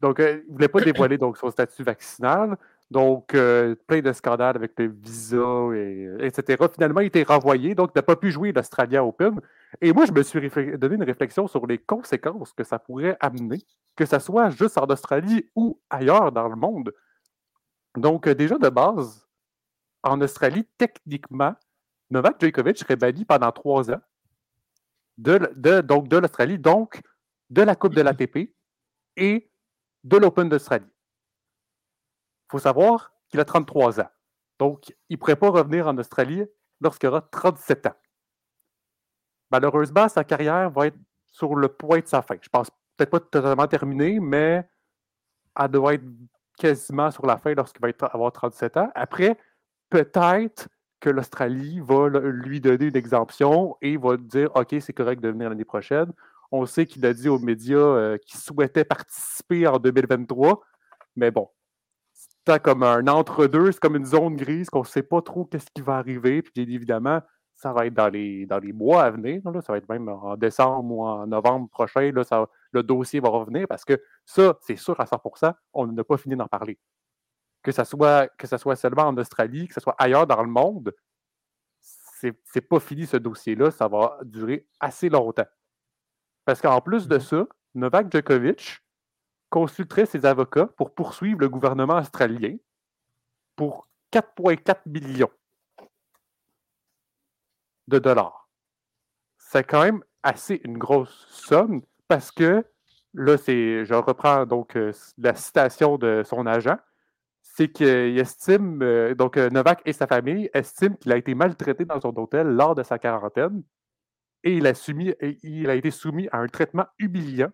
[0.00, 2.56] Donc, il ne voulait pas dévoiler donc, son statut vaccinal.
[2.92, 5.38] Donc, euh, plein de scandales avec le visa,
[5.74, 6.62] et, etc.
[6.74, 9.40] Finalement, il était renvoyé, donc il n'a pas pu jouer l'Australia Open.
[9.80, 13.60] Et moi, je me suis donné une réflexion sur les conséquences que ça pourrait amener,
[13.96, 16.92] que ce soit juste en Australie ou ailleurs dans le monde.
[17.96, 19.26] Donc, euh, déjà de base,
[20.02, 21.54] en Australie, techniquement,
[22.10, 24.02] Novak Djokovic serait banni pendant trois ans
[25.16, 27.00] de, donc de l'Australie, donc
[27.48, 28.54] de la Coupe de l'ATP
[29.16, 29.50] et
[30.04, 30.91] de l'Open d'Australie
[32.52, 34.10] faut savoir qu'il a 33 ans.
[34.58, 36.44] Donc, il ne pourrait pas revenir en Australie
[36.80, 37.96] lorsqu'il aura 37 ans.
[39.50, 42.36] Malheureusement, sa carrière va être sur le point de sa fin.
[42.40, 44.68] Je pense peut-être pas totalement terminée, mais
[45.58, 46.04] elle doit être
[46.58, 48.90] quasiment sur la fin lorsqu'il va avoir 37 ans.
[48.94, 49.38] Après,
[49.88, 50.68] peut-être
[51.00, 55.48] que l'Australie va lui donner une exemption et va dire OK, c'est correct de venir
[55.48, 56.12] l'année prochaine.
[56.50, 60.62] On sait qu'il a dit aux médias euh, qu'il souhaitait participer en 2023,
[61.16, 61.48] mais bon,
[62.62, 65.82] comme un entre-deux, c'est comme une zone grise qu'on ne sait pas trop qu'est-ce qui
[65.82, 66.42] va arriver.
[66.42, 67.20] Puis évidemment,
[67.56, 69.40] ça va être dans les, dans les mois à venir.
[69.44, 72.10] ça va être même en décembre ou en novembre prochain.
[72.12, 76.04] Là, ça, le dossier va revenir parce que ça, c'est sûr à 100% on n'a
[76.04, 76.78] pas fini d'en parler.
[77.62, 80.48] Que ce soit, que ça soit seulement en Australie, que ce soit ailleurs dans le
[80.48, 80.92] monde,
[81.78, 83.70] c'est, c'est pas fini ce dossier-là.
[83.70, 85.46] Ça va durer assez longtemps.
[86.44, 87.20] Parce qu'en plus de mm-hmm.
[87.20, 88.80] ça, Novak Djokovic,
[89.52, 92.56] consulterait ses avocats pour poursuivre le gouvernement australien
[93.54, 95.30] pour 4,4 millions
[97.86, 98.48] de dollars.
[99.36, 102.64] C'est quand même assez une grosse somme parce que
[103.12, 106.78] là, c'est, je reprends donc euh, la citation de son agent,
[107.42, 111.84] c'est qu'il estime, euh, donc euh, Novak et sa famille estiment qu'il a été maltraité
[111.84, 113.62] dans son hôtel lors de sa quarantaine
[114.44, 115.12] et il a, soumis,
[115.42, 117.50] il a été soumis à un traitement humiliant.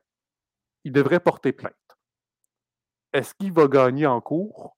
[0.84, 1.87] Il devrait porter plainte.
[3.12, 4.76] Est-ce qu'il va gagner en cours?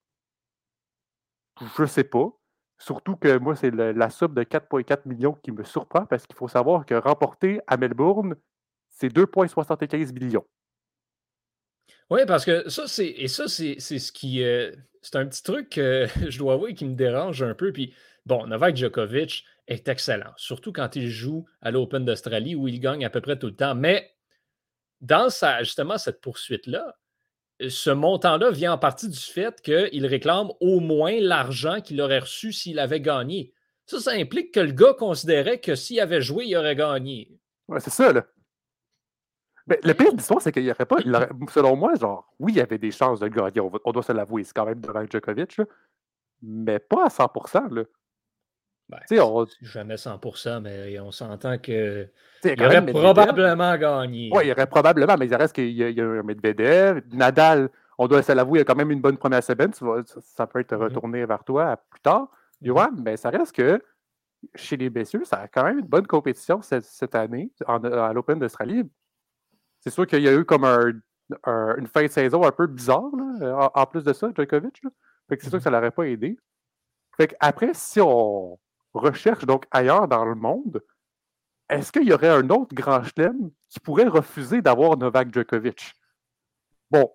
[1.77, 2.31] Je ne sais pas.
[2.79, 6.49] Surtout que moi, c'est la somme de 4,4 millions qui me surprend parce qu'il faut
[6.49, 8.37] savoir que remporter à Melbourne,
[8.89, 10.47] c'est 2,75 millions.
[12.09, 13.07] Oui, parce que ça, c'est.
[13.07, 14.43] Et ça, c'est ce qui.
[14.43, 17.73] Euh, c'est un petit truc que je dois avouer qui me dérange un peu.
[17.73, 17.95] Puis,
[18.27, 23.05] bon, Novak Djokovic est excellent, surtout quand il joue à l'Open d'Australie où il gagne
[23.05, 23.75] à peu près tout le temps.
[23.75, 24.11] Mais
[25.01, 26.97] dans sa, justement cette poursuite-là,
[27.69, 32.53] ce montant-là vient en partie du fait qu'il réclame au moins l'argent qu'il aurait reçu
[32.53, 33.53] s'il avait gagné.
[33.87, 37.39] Ça, ça implique que le gars considérait que s'il avait joué, il aurait gagné.
[37.69, 38.25] Ouais, c'est ça, là.
[39.67, 40.97] Mais le pire de l'histoire, c'est qu'il n'y aurait pas.
[41.53, 43.61] selon moi, genre, oui, il y avait des chances de gagner.
[43.61, 44.43] On, doit se l'avouer.
[44.45, 45.61] C'est quand même devant Djokovic,
[46.43, 47.31] mais pas à 100
[47.71, 47.83] là.
[48.91, 49.47] Ben, on...
[49.63, 52.09] Jamais 100%, mais on s'entend que
[52.45, 54.31] il aurait probablement gagné.
[54.33, 57.03] Oui, il aurait probablement, mais il reste qu'il y, a un Medvedev.
[57.13, 59.73] Nadal, on doit se l'avouer, il a quand même une bonne première semaine.
[59.75, 60.83] ça peut être mm-hmm.
[60.83, 62.29] retourné vers toi plus tard.
[62.63, 63.83] Johan, mais ça reste que
[64.55, 68.91] chez les messieurs, ça a quand même une bonne compétition cette, année à l'Open d'Australie.
[69.81, 73.11] C'est sûr qu'il y a eu comme une fin de saison un peu bizarre,
[73.75, 74.83] en, plus de ça, Djokovic.
[75.29, 76.39] c'est sûr que ça ne l'aurait pas aidé.
[77.17, 78.59] Fait après, si on
[78.95, 80.83] recherche donc ailleurs dans le monde,
[81.69, 85.95] est-ce qu'il y aurait un autre grand chelem qui pourrait refuser d'avoir Novak Djokovic?
[86.91, 87.09] Bon,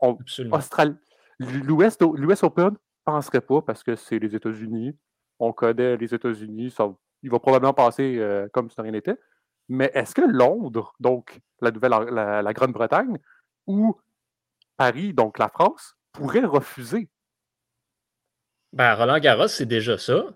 [1.40, 4.98] l'US Open, ne penserait pas parce que c'est les États-Unis.
[5.40, 6.74] On connaît les États-Unis.
[7.22, 9.20] Il va probablement passer euh, comme si rien n'était.
[9.68, 13.18] Mais est-ce que Londres, donc la nouvelle la, Grande-Bretagne,
[13.68, 14.00] ou
[14.78, 17.10] Paris, donc la France, pourrait refuser?
[18.72, 20.36] Ben, Roland Garros, c'est déjà ça.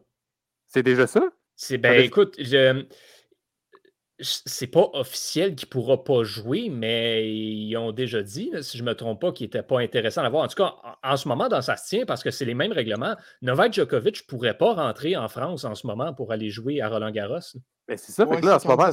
[0.70, 1.30] C'est déjà ça?
[1.56, 2.86] C'est ben écoute, je,
[4.22, 8.84] c'est pas officiel qu'il ne pourra pas jouer, mais ils ont déjà dit, si je
[8.84, 10.44] ne me trompe pas, qu'il n'était pas intéressant à voir.
[10.44, 12.72] En tout cas, en, ce moment, dans ça se tient parce que c'est les mêmes
[12.72, 13.16] règlements.
[13.42, 16.90] Novak Djokovic ne pourrait pas rentrer en France en ce moment pour aller jouer à
[16.90, 17.40] Roland Garros.
[17.88, 18.92] Mais c'est ça, là, en ce moment.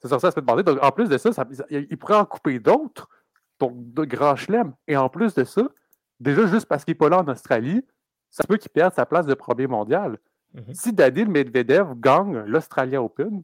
[0.00, 1.30] C'est ça, ça se fait Donc, en plus de ça,
[1.70, 3.08] il pourrait en couper d'autres,
[3.58, 4.72] donc de grands chelems.
[4.86, 5.62] Et en plus de ça,
[6.20, 7.84] déjà juste parce qu'il n'est pas là en Australie,
[8.30, 10.18] ça peut qu'il perde sa place de premier mondial.
[10.54, 10.74] Mhm.
[10.74, 13.42] Si Daniel Medvedev gagne l'Australia Open,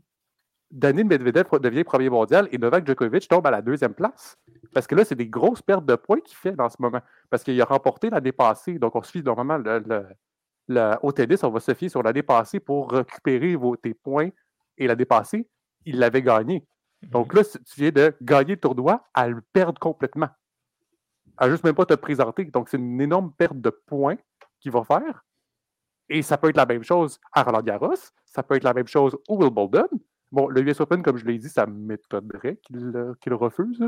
[0.71, 4.37] Daniel Medvedev devient premier mondial et Novak Djokovic tombe à la deuxième place.
[4.73, 7.01] Parce que là, c'est des grosses pertes de points qu'il fait dans ce moment.
[7.31, 8.79] Parce qu'il a remporté l'année passée.
[8.79, 12.59] Donc, on se fie normalement le, au tennis, on va se fier sur l'année passée
[12.59, 14.31] pour récupérer vos, tes points.
[14.77, 15.49] Et l'année passée,
[15.85, 16.67] il l'avait gagné.
[17.03, 17.41] Donc mhm.
[17.41, 20.29] là, tu viens de gagner le tournoi à le perdre complètement.
[21.37, 22.45] À juste même pas te présenter.
[22.47, 24.17] Donc, c'est une énorme perte de points
[24.65, 25.25] qu'il va faire.
[26.09, 28.89] Et ça peut être la même chose à Roland Garros, ça peut être la même
[28.89, 29.89] chose au Wimbledon.
[30.33, 32.59] Bon, le US Open, comme je l'ai dit, ça m'étonnerait
[33.21, 33.85] qu'il refuse.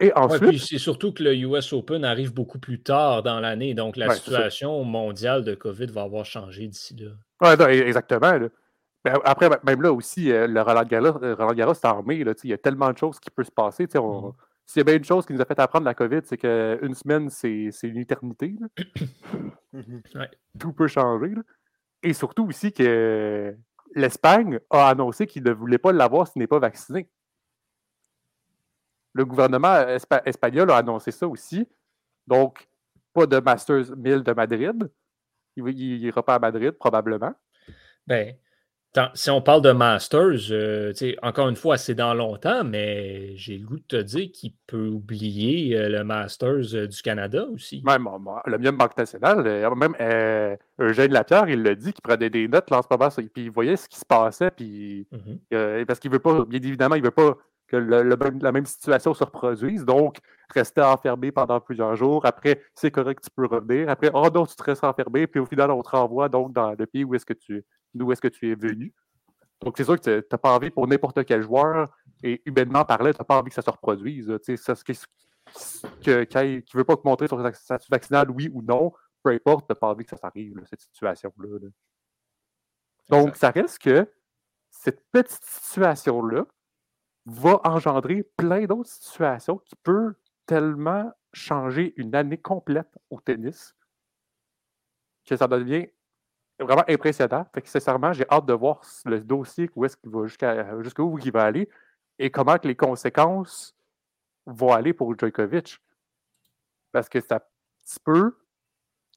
[0.00, 0.58] Et ensuite.
[0.60, 4.82] c'est surtout que le US Open arrive beaucoup plus tard dans l'année, donc la situation
[4.82, 7.10] mondiale de COVID va avoir changé d'ici là.
[7.42, 8.32] Oui, exactement.
[9.24, 12.16] après, même là aussi, euh, le Roland Garros, euh, Roland Garros est armé.
[12.16, 13.86] il y a tellement de choses qui peuvent se passer.
[13.96, 14.34] On, mm-hmm.
[14.76, 17.28] Y a bien une chose qui nous a fait apprendre la COVID, c'est qu'une semaine,
[17.30, 18.54] c'est une éternité.
[20.58, 21.34] Tout peut changer.
[22.02, 23.56] Et surtout aussi que
[23.94, 27.08] l'Espagne a annoncé qu'il ne voulait pas l'avoir s'il n'est pas vacciné.
[29.12, 29.86] Le gouvernement
[30.24, 31.66] espagnol a annoncé ça aussi.
[32.26, 32.68] Donc,
[33.12, 34.90] pas de Masters 1000 de Madrid.
[35.56, 37.34] Il n'ira pas à Madrid, probablement.
[38.06, 38.36] Ben,
[39.14, 43.66] si on parle de Masters, euh, encore une fois, c'est dans longtemps, mais j'ai le
[43.66, 47.82] goût de te dire qu'il peut oublier euh, le Masters euh, du Canada aussi.
[47.84, 48.08] Même,
[48.46, 49.44] le mieux Banque nationale,
[49.76, 49.94] même
[50.80, 53.50] Eugène Lapierre, il l'a dit qu'il prenait des notes là, en ce moment, puis il
[53.50, 55.84] voyait ce qui se passait, puis, mm-hmm.
[55.84, 57.36] parce qu'il veut pas, bien évidemment, il veut pas
[57.68, 59.84] que la même situation se reproduise.
[59.84, 60.16] Donc,
[60.52, 62.26] rester enfermé pendant plusieurs jours.
[62.26, 63.88] Après, c'est correct, tu peux revenir.
[63.88, 65.26] Après, oh non, tu te restes enfermé.
[65.26, 68.12] Puis au final, on te renvoie donc dans le pays où est-ce que tu d'où
[68.12, 68.94] est-ce que tu es venu.
[69.60, 73.10] Donc, c'est sûr que tu n'as pas envie pour n'importe quel joueur, et humainement parlant,
[73.12, 74.32] tu n'as pas envie que ça se reproduise.
[74.44, 78.92] Tu sais, ce qui ne veut pas te montrer son statut vaccinal, oui ou non,
[79.22, 81.68] peu importe, tu n'as pas envie que ça s'arrive, cette situation-là.
[83.08, 84.10] Donc, ça reste que
[84.70, 86.46] cette petite situation-là
[87.26, 90.14] va engendrer plein d'autres situations qui peuvent
[90.46, 93.74] tellement changer une année complète au tennis
[95.24, 95.88] que ça devient
[96.64, 97.46] vraiment impressionnant.
[97.54, 101.18] Fait que sincèrement, j'ai hâte de voir le dossier où est-ce qu'il va jusqu'à jusqu'où
[101.18, 101.68] il va aller
[102.18, 103.74] et comment que les conséquences
[104.46, 105.78] vont aller pour Djokovic.
[106.92, 107.40] Parce que ça
[108.04, 108.36] peut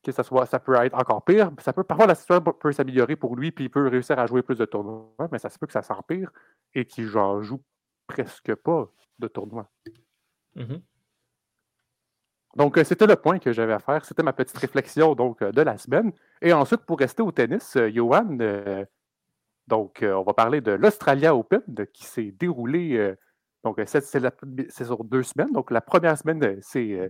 [0.03, 1.51] que ça soit ça peut être encore pire.
[1.59, 4.41] Ça peut, parfois la situation peut s'améliorer pour lui, puis il peut réussir à jouer
[4.41, 6.29] plus de tournois, mais ça se peut que ça s'empire
[6.73, 7.61] et qu'il joue
[8.05, 9.69] presque pas de tournois.
[10.55, 10.81] Mm-hmm.
[12.55, 14.05] Donc, euh, c'était le point que j'avais à faire.
[14.05, 16.11] C'était ma petite réflexion donc, euh, de la semaine.
[16.41, 18.37] Et ensuite, pour rester au tennis, euh, Johan,
[19.67, 21.61] donc, on va parler de l'Australia Open
[21.93, 23.15] qui s'est déroulé.
[23.63, 25.53] donc, c'est sur deux semaines.
[25.53, 27.09] Donc, la première semaine s'est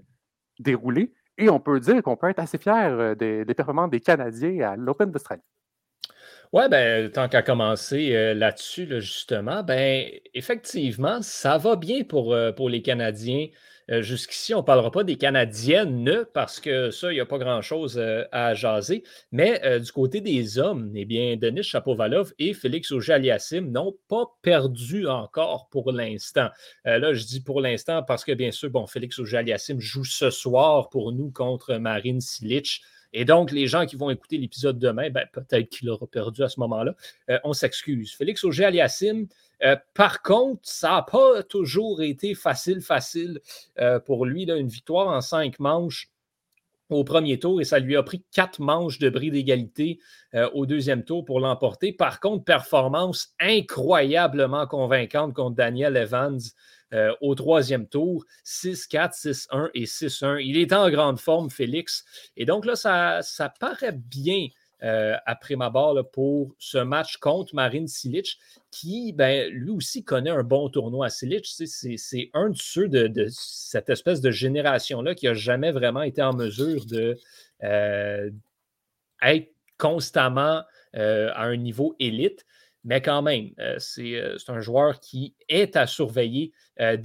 [0.59, 1.11] déroulée.
[1.39, 4.75] Et on peut dire qu'on peut être assez fier des, des performances des Canadiens à
[4.75, 5.41] l'Open d'Australie.
[6.51, 12.83] Oui, ben, tant qu'à commencer là-dessus, justement, ben, effectivement, ça va bien pour, pour les
[12.83, 13.47] Canadiens.
[13.91, 17.37] Euh, jusqu'ici, on ne parlera pas des Canadiennes parce que ça, il n'y a pas
[17.37, 19.03] grand-chose euh, à jaser.
[19.31, 23.19] Mais euh, du côté des hommes, eh bien, Denis Chapovalov et Félix auger
[23.61, 26.49] n'ont pas perdu encore pour l'instant.
[26.85, 29.43] là, je dis pour l'instant parce que, bien sûr, Félix auger
[29.77, 32.81] joue ce soir pour nous contre Marine Silic.
[33.13, 36.49] Et donc, les gens qui vont écouter l'épisode demain, ben, peut-être qu'il aura perdu à
[36.49, 36.95] ce moment-là.
[37.29, 38.13] Euh, on s'excuse.
[38.13, 39.27] Félix Auger-Aliassime,
[39.63, 43.39] euh, par contre, ça n'a pas toujours été facile, facile
[44.05, 44.43] pour lui.
[44.43, 46.09] Une victoire en cinq manches
[46.89, 49.99] au premier tour et ça lui a pris quatre manches de bris d'égalité
[50.53, 51.93] au deuxième tour pour l'emporter.
[51.93, 56.39] Par contre, performance incroyablement convaincante contre Daniel Evans
[56.93, 58.25] euh, au troisième tour.
[58.45, 60.39] 6-4, 6-1 et 6-1.
[60.43, 62.05] Il est en grande forme, Félix.
[62.37, 64.47] Et donc là, ça, paraît bien
[64.83, 68.37] euh, après ma barre pour ce match contre Marine Silic,
[68.69, 71.45] qui, ben, lui aussi, connaît un bon tournoi à Silic.
[71.47, 76.33] C'est un de ceux de, cette espèce de génération-là qui n'a jamais vraiment été en
[76.33, 77.17] mesure de
[77.63, 78.29] euh,
[79.23, 80.61] être constamment
[80.95, 82.45] à un niveau élite.
[82.83, 86.97] Mais quand même, euh, euh, c'est un joueur qui est à surveiller euh,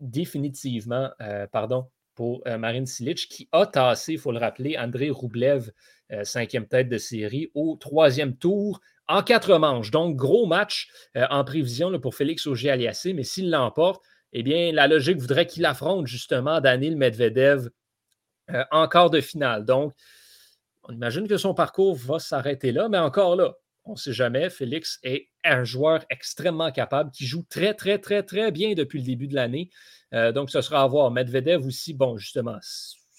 [0.00, 1.10] définitivement
[1.50, 5.70] pardon, pour Marine Silic, qui a tassé, il faut le rappeler, André Roublev,
[6.24, 9.90] cinquième tête de série, au troisième tour en quatre manches.
[9.90, 15.16] Donc, gros match en prévision pour Félix Auger-Aliassé, mais s'il l'emporte, eh bien, la logique
[15.16, 17.70] voudrait qu'il affronte justement Danil Medvedev
[18.70, 19.64] en quart de finale.
[19.64, 19.94] Donc,
[20.82, 24.50] on imagine que son parcours va s'arrêter là, mais encore là, on ne sait jamais.
[24.50, 29.04] Félix est un joueur extrêmement capable qui joue très, très, très, très bien depuis le
[29.04, 29.70] début de l'année.
[30.12, 31.10] Euh, donc, ce sera à voir.
[31.10, 32.58] Medvedev aussi, bon, justement,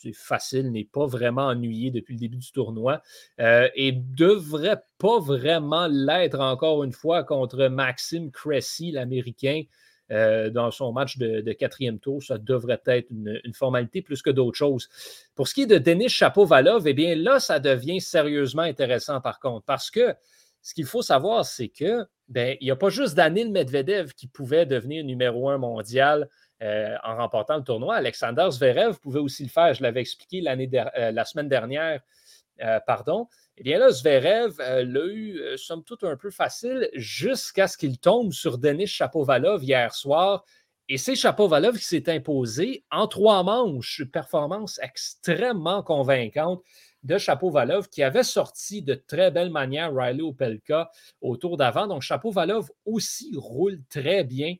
[0.04, 3.02] c'est facile, n'est pas vraiment ennuyé depuis le début du tournoi
[3.40, 9.64] euh, et devrait pas vraiment l'être encore une fois contre Maxime Cressy, l'Américain.
[10.12, 14.58] Euh, dans son match de, quatrième tour, ça devrait être une, formalité plus que d'autres
[14.58, 14.90] choses.
[15.34, 19.40] Pour ce qui est de Denis Chapovalov, eh bien là, ça devient sérieusement intéressant par
[19.40, 20.14] contre, parce que
[20.64, 24.28] ce qu'il faut savoir, c'est que ben, il n'y a pas juste Danil Medvedev qui
[24.28, 26.30] pouvait devenir numéro un mondial
[26.62, 27.96] euh, en remportant le tournoi.
[27.96, 29.74] Alexander Zverev pouvait aussi le faire.
[29.74, 32.02] Je l'avais expliqué euh, la semaine dernière.
[32.64, 33.28] Euh, pardon.
[33.58, 38.32] Eh bien là, Zverev l'a eu, somme toute, un peu facile jusqu'à ce qu'il tombe
[38.32, 40.46] sur Denis Chapovalov hier soir.
[40.88, 44.04] Et c'est Chapovalov qui s'est imposé en trois manches.
[44.12, 46.64] Performance extrêmement convaincante
[47.04, 50.90] de Chapeau-Valov qui avait sorti de très belle manière Riley Opelka
[51.22, 51.88] au tour d'avant.
[51.88, 54.56] Donc, Chapeau-Valov aussi roule très bien,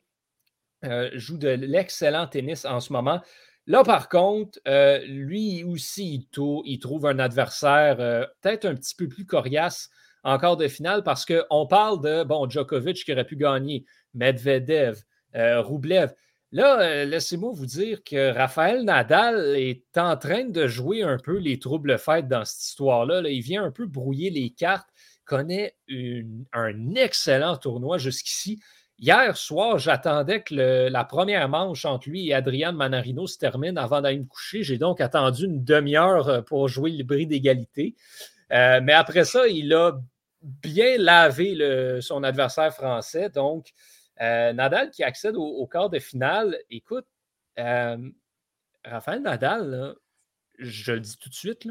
[0.84, 3.20] euh, joue de l'excellent tennis en ce moment.
[3.66, 6.28] Là, par contre, euh, lui aussi,
[6.64, 9.88] il, trouve un adversaire euh, peut-être un petit peu plus coriace
[10.22, 15.02] encore de finale parce qu'on parle de, bon, Djokovic qui aurait pu gagner, Medvedev,
[15.34, 16.14] Roublev.
[16.54, 21.36] Là, euh, laissez-moi vous dire que Raphaël Nadal est en train de jouer un peu
[21.36, 23.28] les troubles fêtes dans cette histoire-là.
[23.28, 24.88] Il vient un peu brouiller les cartes,
[25.24, 25.74] connaît
[26.52, 28.60] un excellent tournoi jusqu'ici.
[29.00, 34.00] Hier soir, j'attendais que la première manche entre lui et Adrian Manarino se termine avant
[34.00, 34.62] d'aller me coucher.
[34.62, 37.96] J'ai donc attendu une demi-heure euh, pour jouer le bris d'égalité.
[38.52, 40.00] Euh, mais après ça, il a
[40.40, 43.28] bien lavé son adversaire français.
[43.30, 43.72] Donc,
[44.20, 47.06] euh, Nadal qui accède au, quart de finale, écoute,
[47.58, 47.96] euh,
[48.84, 49.94] Raphaël Nadal,
[50.58, 51.66] je le dis tout de suite,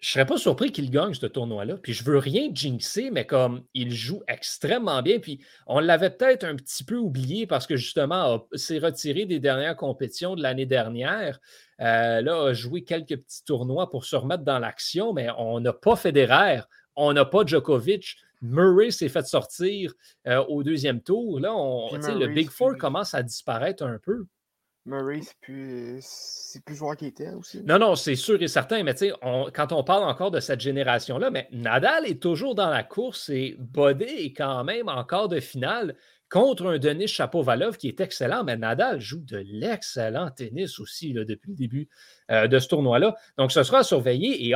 [0.00, 1.76] je ne serais pas surpris qu'il gagne ce tournoi-là.
[1.76, 6.44] Puis je veux rien jinxer, mais comme il joue extrêmement bien, puis on l'avait peut-être
[6.44, 11.38] un petit peu oublié parce que justement, s'est retiré des dernières compétitions de l'année dernière.
[11.80, 15.96] Euh, a joué quelques petits tournois pour se remettre dans l'action, mais on n'a pas
[15.96, 16.62] Federer,
[16.96, 18.16] on n'a pas Djokovic.
[18.42, 19.92] Murray s'est fait sortir
[20.26, 21.40] euh, au deuxième tour.
[21.40, 24.26] Là, on, le Big Four commence à disparaître un peu.
[24.86, 27.62] Murray, c'est plus, plus joueur qu'il était aussi.
[27.64, 31.30] Non, non, c'est sûr et certain, mais on, quand on parle encore de cette génération-là,
[31.30, 35.96] mais Nadal est toujours dans la course et Bodé est quand même encore de finale
[36.30, 41.50] contre un Denis Chapovalov qui est excellent, mais Nadal joue de l'excellent tennis aussi depuis
[41.50, 41.88] le début
[42.30, 43.16] euh, de ce tournoi-là.
[43.36, 44.54] Donc, ce sera à surveiller et,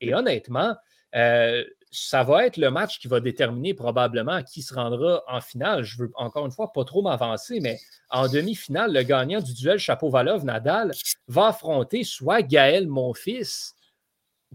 [0.00, 0.76] et honnêtement,
[1.14, 5.84] euh, ça va être le match qui va déterminer probablement qui se rendra en finale.
[5.84, 7.78] Je veux encore une fois pas trop m'avancer, mais
[8.08, 10.92] en demi-finale, le gagnant du duel Chapeau-Valov-Nadal
[11.28, 13.74] va affronter soit Gaël Monfils,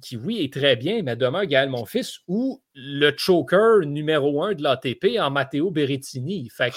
[0.02, 4.64] qui oui est très bien, mais demeure Gaël Monfils, ou le choker numéro un de
[4.64, 6.50] l'ATP en Matteo Berrettini.
[6.50, 6.74] Fait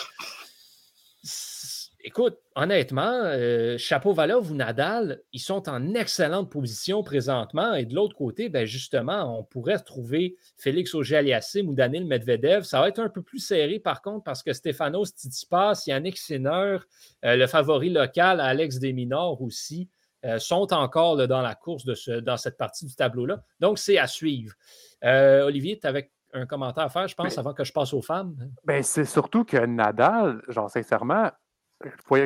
[2.04, 7.74] écoute, honnêtement, euh, Chapeau Valov ou Nadal, ils sont en excellente position présentement.
[7.74, 12.62] Et de l'autre côté, ben justement, on pourrait trouver Félix Auger-Aliassime ou Daniel Medvedev.
[12.62, 16.78] Ça va être un peu plus serré, par contre, parce que Stefanos Tsitsipas, Yannick Sinner,
[17.24, 19.88] euh, le favori local, Alex Desminor aussi,
[20.24, 23.42] euh, sont encore dans la course de ce, dans cette partie du tableau-là.
[23.58, 24.54] Donc, c'est à suivre.
[25.02, 28.36] Olivier, tu avais un commentaire à faire, je pense, avant que je passe aux femmes?
[28.64, 31.30] Ben, c'est surtout que Nadal, genre sincèrement,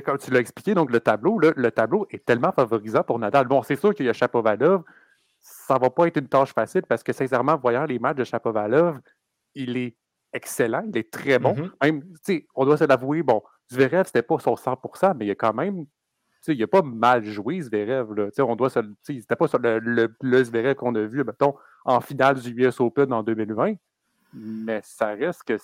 [0.04, 3.46] comme tu l'as expliqué, donc le tableau, le tableau est tellement favorisant pour Nadal.
[3.46, 4.82] Bon, c'est sûr qu'il y a Chapovalov,
[5.40, 9.00] ça va pas être une tâche facile parce que, sincèrement, voyant les matchs de Chapovalov,
[9.54, 9.96] il est
[10.32, 11.54] excellent, il est très bon.
[11.54, 11.70] Mm-hmm.
[11.82, 12.02] Même,
[12.54, 15.86] on doit se l'avouer, bon, Zverev, c'était pas son 100%, mais il a quand même
[16.52, 18.12] il n'a pas mal joué, Zverev.
[18.14, 18.28] Là.
[18.40, 22.50] On doit c'était pas le, le, le Zverev qu'on a vu, mettons, en finale du
[22.64, 23.74] US Open en 2020.
[24.34, 25.56] Mais ça reste que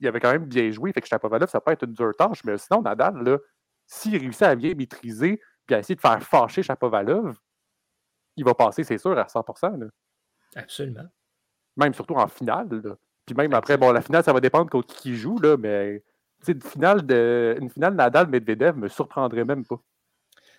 [0.00, 0.92] il avait quand même bien joué.
[0.92, 2.44] Fait que Chapovalov, ça peut être une dure tâche.
[2.44, 3.38] Mais sinon, Nadal,
[3.86, 7.36] s'il réussit à bien maîtriser puis à essayer de faire fâcher Chapovalov,
[8.36, 9.88] il va passer, c'est sûr, à 100%.
[10.54, 11.04] Absolument.
[11.76, 12.96] Même surtout en finale.
[13.26, 16.02] Puis même après, bon, la finale, ça va dépendre qui joue, là, mais
[16.46, 19.80] une finale, de, une finale Nadal-Medvedev me surprendrait même pas.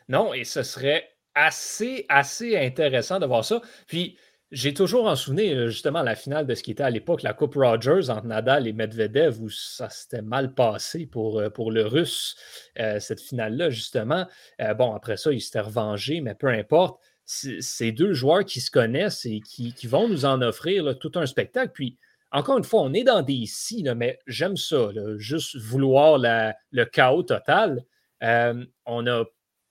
[0.07, 3.61] Non, et ce serait assez, assez intéressant de voir ça.
[3.87, 4.17] Puis,
[4.51, 7.55] j'ai toujours en souvenir justement la finale de ce qui était à l'époque la Coupe
[7.55, 12.35] Rogers entre Nadal et Medvedev où ça s'était mal passé pour, euh, pour le Russe,
[12.79, 14.25] euh, cette finale-là, justement.
[14.61, 16.99] Euh, bon, après ça, il s'était revengé, mais peu importe.
[17.25, 21.71] Ces deux joueurs qui se connaissent et qui, vont nous en offrir tout un spectacle.
[21.75, 21.95] Puis,
[22.31, 27.21] encore une fois, on est dans des si, mais j'aime ça, juste vouloir le chaos
[27.21, 27.83] total.
[28.19, 29.25] on a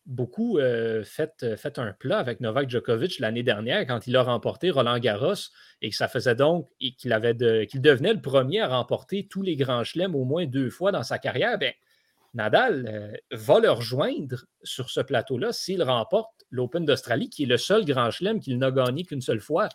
[0.09, 1.05] beaucoup euh,
[1.43, 5.35] euh, fait, un plat avec Novak Djokovic l'année dernière quand il a remporté Roland Garros
[5.83, 6.97] et que ça faisait donc qu'il
[7.69, 11.03] qu'il devenait le premier à remporter tous les grands chelems au moins deux fois dans
[11.03, 11.59] sa carrière.
[11.59, 11.73] Bien,
[12.35, 17.59] Nadal euh, va le rejoindre sur ce plateau-là s'il remporte l'Open d'Australie, qui est le
[17.59, 19.69] seul grand chelem qu'il n'a gagné qu'une seule fois.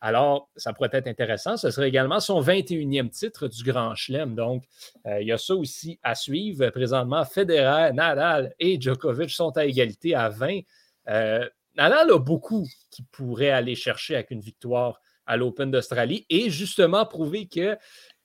[0.00, 1.56] Alors, ça pourrait être intéressant.
[1.56, 4.36] Ce serait également son 21e titre du Grand Chelem.
[4.36, 4.64] Donc,
[5.06, 6.68] euh, il y a ça aussi à suivre.
[6.70, 10.60] Présentement, Federer, Nadal et Djokovic sont à égalité à 20.
[11.08, 16.48] Euh, Nadal a beaucoup qui pourrait aller chercher avec une victoire à l'Open d'Australie et
[16.48, 17.76] justement prouver que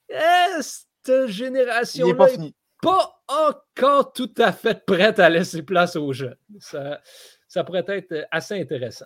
[0.10, 2.54] eh, cette génération n'est
[2.84, 6.38] pas, encore tout à fait prête à laisser place aux jeunes.
[6.60, 9.06] ça pourrait être assez intéressant.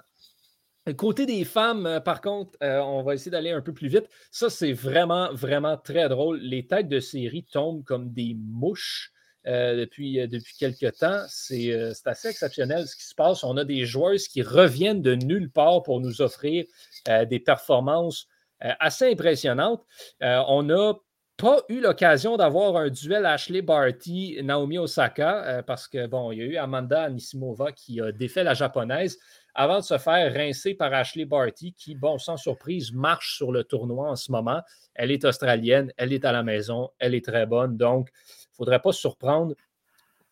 [0.95, 4.07] Côté des femmes, euh, par contre, euh, on va essayer d'aller un peu plus vite.
[4.31, 6.39] Ça, c'est vraiment, vraiment très drôle.
[6.39, 9.11] Les têtes de série tombent comme des mouches
[9.47, 11.25] euh, depuis, depuis quelques temps.
[11.27, 11.73] C'est
[12.05, 13.43] assez exceptionnel ce qui se passe.
[13.43, 16.65] On a des joueuses qui reviennent de nulle part pour nous offrir
[17.05, 18.27] des performances
[18.59, 19.85] assez impressionnantes.
[20.21, 20.93] on n'a
[21.37, 26.41] pas eu l'occasion d'avoir un duel Ashley Barty, Naomi Osaka, parce que bon, il y
[26.41, 29.19] a eu Amanda Anisimova qui a défait la japonaise
[29.57, 33.63] avant de se faire rincer par Ashley Barty, qui, bon, sans surprise, marche sur le
[33.63, 34.61] tournoi en ce moment.
[34.93, 37.75] Elle est australienne, elle est à la maison, elle est très bonne.
[37.75, 39.55] Donc, il ne faudrait pas se surprendre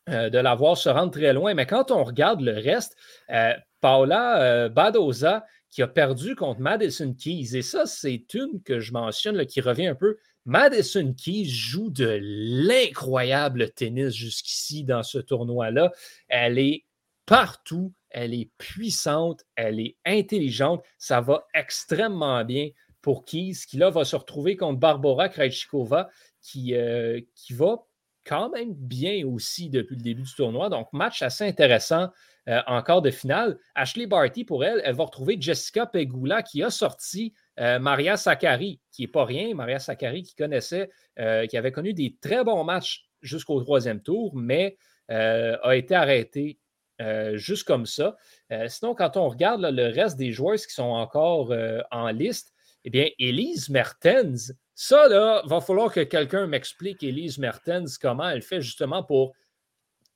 [0.10, 1.56] euh, de la voir se rendre très loin.
[1.56, 2.96] Mais quand on regarde le reste,
[3.32, 8.80] euh, Paula euh, Badoza, qui a perdu contre Madison Keys, et ça, c'est une que
[8.80, 10.18] je mentionne, qui revient un peu.
[10.46, 15.92] Madison Keys joue de l'incroyable tennis jusqu'ici dans ce tournoi-là.
[16.28, 16.86] Elle est
[17.26, 22.70] partout elle est puissante, elle est intelligente, ça va extrêmement bien
[23.02, 26.10] pour Keys, qui là va se retrouver contre Barbara Krejcikova,
[26.42, 27.84] qui, euh, qui va
[28.24, 30.70] quand même bien aussi depuis le début du tournoi.
[30.70, 32.10] Donc, match assez intéressant
[32.48, 33.60] euh, encore de finale.
[33.76, 38.80] Ashley Barty, pour elle, elle va retrouver Jessica Pegula, qui a sorti euh, Maria Sakkari,
[38.92, 39.54] qui n'est pas rien.
[39.54, 44.78] Maria Sakkari, qui connaissait, qui avait connu des très bons matchs jusqu'au troisième tour, mais
[45.10, 46.60] a été arrêtée
[47.02, 48.16] euh, juste comme ça.
[48.52, 52.54] Euh, sinon, quand on regarde le reste des joueurs qui sont encore euh, en liste,
[52.86, 58.42] eh bien, Elise Mertens, ça, là, va falloir que quelqu'un m'explique, Elise Mertens, comment elle
[58.42, 59.34] fait justement pour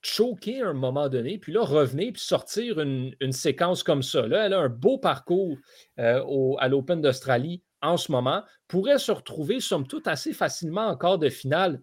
[0.02, 4.26] choquer un moment donné, puis là, revenir, puis sortir une, séquence comme ça.
[4.26, 5.56] Là, elle a un beau parcours
[5.96, 11.28] à l'Open d'Australie en ce moment, pourrait se retrouver, somme toute, assez facilement encore de
[11.28, 11.80] finale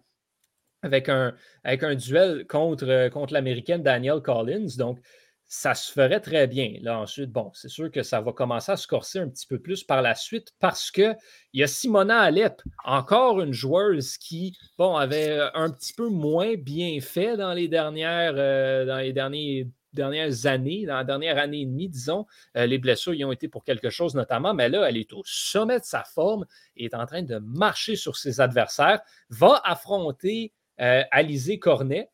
[0.82, 4.76] avec un, avec un duel contre, euh, contre l'américaine Danielle Collins.
[4.76, 5.00] Donc,
[5.48, 6.74] ça se ferait très bien.
[6.82, 9.58] Là, ensuite, bon, c'est sûr que ça va commencer à se corser un petit peu
[9.58, 11.16] plus par la suite parce qu'il
[11.54, 16.54] y a Simona Alep, encore une joueuse qui, bon, avait euh, un petit peu moins
[16.54, 21.66] bien fait dans les dernières, euh, dans les dernières années, dans la dernière année et
[21.66, 22.26] demie, disons.
[22.54, 25.80] les blessures y ont été pour quelque chose notamment, mais là, elle est au sommet
[25.80, 26.44] de sa forme
[26.76, 32.08] et est en train de marcher sur ses adversaires, va affronter euh, Alizé Cornet,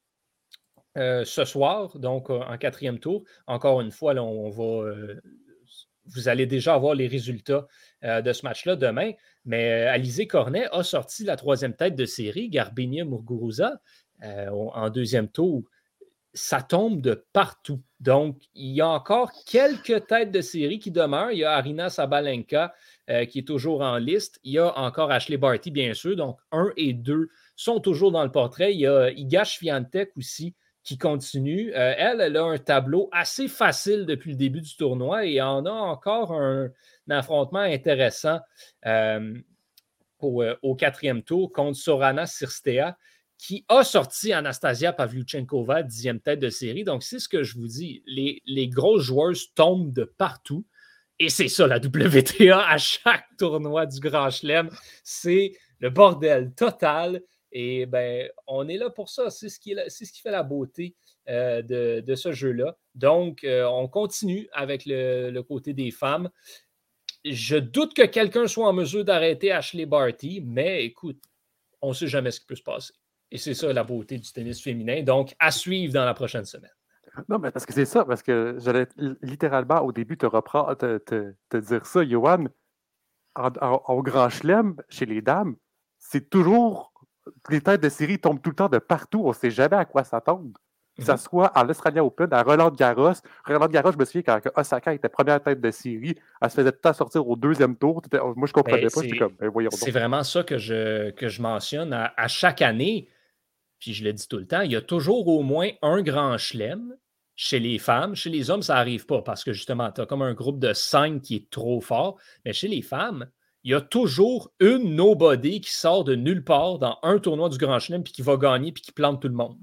[0.96, 3.24] euh, ce soir, donc euh, en quatrième tour.
[3.48, 4.94] Encore une fois, on va.
[6.06, 7.66] vous allez déjà avoir les résultats
[8.02, 9.12] de ce match-là demain.
[9.44, 13.80] Mais Alizé Cornet a sorti la troisième tête de série, Garbinia Muguruza,
[14.22, 15.64] en deuxième tour.
[16.34, 17.80] Ça tombe de partout.
[18.00, 21.32] Donc, il y a encore quelques têtes de série qui demeurent.
[21.32, 22.74] Il y a Arina Sabalenka
[23.30, 24.38] qui est toujours en liste.
[24.44, 26.14] Il y a encore Ashley Barty, bien sûr.
[26.14, 28.74] Donc, un et deux sont toujours dans le portrait.
[28.74, 31.72] Il y a Iga Swiatek aussi qui continue.
[31.74, 35.70] elle, elle a un tableau assez facile depuis le début du tournoi et en a
[35.70, 36.70] encore un,
[37.08, 38.38] affrontement intéressant
[40.20, 42.96] au, quatrième tour contre Sorana Sirstea
[43.38, 46.84] qui a sorti Anastasia Pavlyuchenkova, dixième tête de série.
[46.84, 48.02] Donc, c'est ce que je vous dis.
[48.06, 50.64] Les, les grosses joueuses tombent de partout.
[51.18, 54.70] Et c'est ça, la WTA à chaque tournoi du Grand Chelem.
[55.02, 57.22] C'est le bordel total.
[57.54, 59.30] Et ben, on est là pour ça.
[59.30, 60.96] C'est ce qui, ce qui fait la beauté
[61.28, 62.76] euh, de, ce jeu-là.
[62.96, 66.28] Donc, euh, on continue avec le, côté des femmes.
[67.24, 71.22] Je doute que quelqu'un soit en mesure d'arrêter Ashley Barty, mais écoute,
[71.80, 72.92] on ne sait jamais ce qui peut se passer.
[73.30, 75.02] Et c'est ça la beauté du tennis féminin.
[75.02, 76.74] Donc, à suivre dans la prochaine semaine.
[77.28, 78.88] Non, mais parce que c'est ça, parce que j'allais
[79.22, 82.46] littéralement au début te reprendre, te, te, dire ça, Johan.
[83.36, 85.56] Au Grand Chelem, chez les dames,
[85.98, 86.93] c'est toujours.
[87.48, 89.22] Les têtes de série tombent tout le temps de partout.
[89.24, 90.50] On ne sait jamais à quoi s'attendre.
[90.96, 91.16] Que ce mhm.
[91.16, 93.14] soit à l'Australia Open, à Roland Garros.
[93.44, 96.70] Roland Garros, je me souviens quand Osaka était première tête de série, elle se faisait
[96.70, 98.00] tout le temps sortir au deuxième tour.
[98.12, 99.02] Moi, je ne comprenais ben, pas.
[99.02, 101.92] J'étais comme, ben, voyons C'est vraiment ça que je, que je mentionne.
[101.92, 103.08] À, chaque année,
[103.80, 106.38] puis je le dis tout le temps, il y a toujours au moins un grand
[106.38, 106.94] chelem
[107.34, 108.14] chez les femmes.
[108.14, 110.72] Chez les hommes, ça n'arrive pas parce que justement, tu as comme un groupe de
[110.74, 112.18] cinq qui est trop fort.
[112.44, 113.28] Mais chez les femmes,
[113.64, 117.58] il y a toujours une nobody qui sort de nulle part dans un tournoi du
[117.58, 119.58] Grand Chelem puis qui va gagner puis qui plante tout le monde.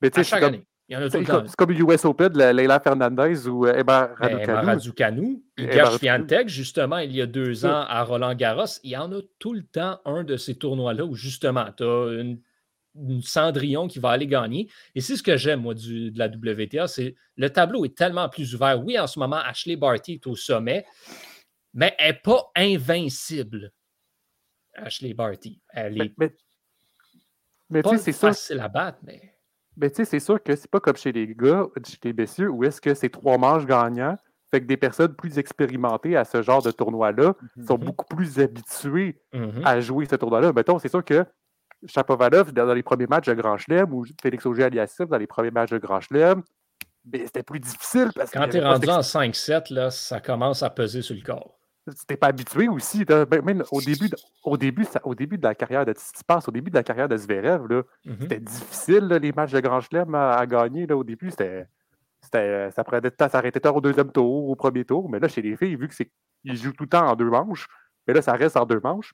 [0.00, 0.64] Mais à chaque année.
[0.88, 5.42] Il y en a C'est comme US Open, Leila Fernandez ou Eber Raducanu.
[5.56, 9.20] Iga Swiatek, justement, il y a deux ans à Roland Garros, il y en a
[9.38, 12.40] tout le temps un de ces tournois-là où justement, tu as une
[13.22, 14.68] Cendrillon qui va aller gagner.
[14.94, 18.28] Et c'est ce que j'aime, moi, du, de la WTA, c'est le tableau est tellement
[18.28, 18.84] plus ouvert.
[18.84, 20.84] Oui, en ce moment, Ashley Barty est au sommet,
[21.74, 23.72] mais elle n'est pas invincible.
[24.74, 25.60] Ashley Barty.
[25.70, 26.34] Elle est mais,
[27.70, 29.20] mais, pas c'est facile à battre, mais...
[29.78, 32.50] Mais tu sais, c'est sûr que c'est pas comme chez les gars, chez les messieurs,
[32.50, 34.18] où est-ce que c'est trois manches gagnants,
[34.50, 37.66] fait que des personnes plus expérimentées à ce genre de tournoi-là mm-hmm.
[37.66, 39.64] sont beaucoup plus habituées mm-hmm.
[39.64, 40.52] à jouer ce tournoi-là.
[40.52, 41.24] Mettons, c'est sûr que
[41.86, 45.70] Chapovalov, dans les premiers matchs de Grand Chelem, ou Félix Auger-Aliassime, dans les premiers matchs
[45.70, 46.42] de Grand Chelem,
[47.12, 48.10] c'était plus difficile.
[48.14, 51.58] Parce Quand tu es rendu en 5-7, ça commence à peser sur le corps.
[51.84, 53.04] Tu n'étais pas habitué aussi.
[53.04, 54.08] Ben, même au début,
[54.44, 57.16] au, début, au début de la carrière de Tsitsipas, au début de la carrière de
[57.16, 58.20] Zverev, mm-hmm.
[58.20, 60.86] c'était difficile, les matchs de Grand Chelem à, gagner.
[60.86, 61.66] Là, au début, c'était.
[62.30, 65.10] Ça prenait ça arrêtait tard au deuxième tour, au premier tour.
[65.10, 67.66] Mais là, chez les filles, vu qu'ils jouent tout le temps en deux manches,
[68.06, 69.12] mais là, ça reste en deux manches.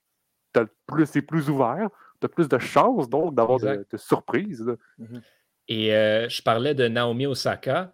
[1.06, 1.88] C'est plus ouvert
[2.20, 4.76] tu as plus de chances donc d'avoir de, surprises.
[4.98, 5.22] Mhm.
[5.68, 7.92] Et euh, je parlais de Naomi Osaka.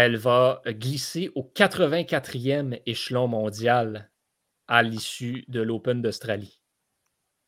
[0.00, 4.12] Elle va glisser au 84e échelon mondial
[4.68, 6.62] à l'issue de l'Open d'Australie.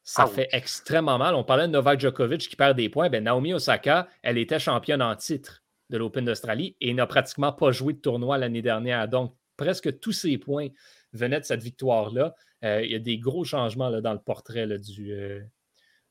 [0.03, 1.37] Ça fait extrêmement mal.
[1.37, 3.09] On parlait de Novak Djokovic qui perd des points.
[3.09, 7.71] Ben, Naomi Osaka, elle était championne en titre de l'Open d'Australie et n'a pratiquement pas
[7.71, 9.07] joué de tournoi l'année dernière.
[9.07, 10.71] Donc, presque tous ses points
[11.13, 12.35] venaient de cette victoire-là.
[12.65, 15.41] Euh, il y a des gros changements là, dans le portrait du, euh,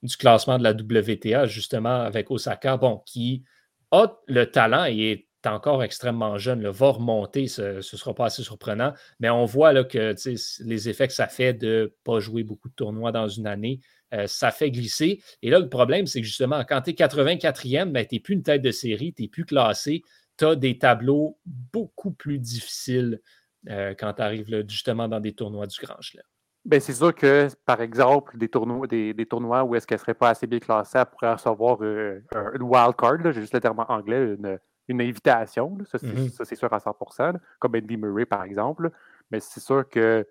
[0.03, 3.43] du classement de la WTA, justement, avec Osaka, bon, qui
[3.91, 8.43] a le talent et est encore extrêmement jeune, va remonter, ce ne sera pas assez
[8.43, 10.15] surprenant, mais on voit là, que
[10.63, 13.79] les effets que ça fait de ne pas jouer beaucoup de tournois dans une année,
[14.13, 15.21] euh, ça fait glisser.
[15.41, 18.33] Et là, le problème, c'est que justement, quand tu es 84e, ben, tu n'es plus
[18.33, 20.01] une tête de série, tu n'es plus classé,
[20.37, 23.21] tu as des tableaux beaucoup plus difficiles
[23.69, 26.23] euh, quand tu arrives justement dans des tournois du Grand Chelem.
[26.65, 30.13] Ben, c'est sûr que, par exemple, des tournois, des, tournois où est-ce qu'elle ne serait
[30.13, 32.21] pas assez bien classée, elle pourrait recevoir euh,
[32.53, 34.59] une wild card, j'ai juste le terme anglais, une,
[34.93, 35.77] invitation.
[35.77, 36.29] Mm-hmm.
[36.29, 38.91] ça, c'est sûr à 100% comme Andy Murray, par exemple.
[39.31, 40.27] Mais c'est sûr que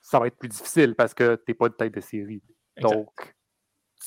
[0.00, 2.42] ça va être plus difficile parce que tu n'es pas de tête de série.
[2.80, 3.34] Donc,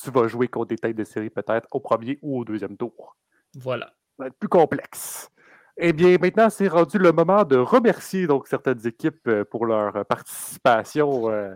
[0.01, 3.17] tu vas jouer contre des têtes de série peut-être au premier ou au deuxième tour.
[3.55, 3.87] Voilà.
[4.17, 5.29] Ça va être plus complexe.
[5.77, 10.05] Eh bien, maintenant, c'est rendu le moment de remercier donc certaines équipes euh, pour leur
[10.05, 11.31] participation.
[11.31, 11.55] Euh.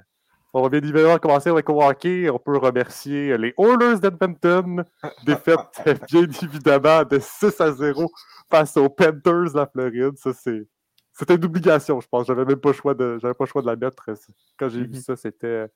[0.55, 2.29] On va bien évidemment commencer avec hockey.
[2.29, 4.83] On peut remercier les Oilers d'Edmonton,
[5.25, 5.59] défaite
[6.07, 8.11] bien évidemment de 6 à 0
[8.51, 10.17] face aux Panthers de la Floride.
[10.17, 10.67] Ça, c'est.
[11.15, 12.25] C'était une obligation, je pense.
[12.25, 14.03] J'avais même pas le choix de, j'avais pas le choix de la mettre.
[14.57, 15.01] Quand j'ai vu mm-hmm.
[15.01, 15.67] ça, c'était,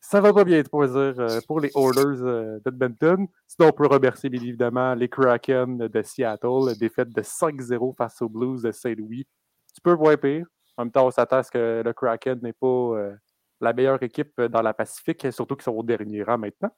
[0.00, 3.26] ça va pas bien, pour dire, euh, pour les Oilers euh, d'Edmonton.
[3.46, 8.28] Sinon, on peut remercier bien évidemment les Kraken de Seattle, défaite de 5-0 face aux
[8.28, 9.26] Blues de Saint-Louis.
[9.74, 10.46] Tu peux voir pire.
[10.76, 13.14] En même temps, on s'attend à ce que le Kraken n'est pas euh,
[13.60, 16.70] la meilleure équipe dans la Pacifique, surtout qu'ils sont au dernier rang maintenant.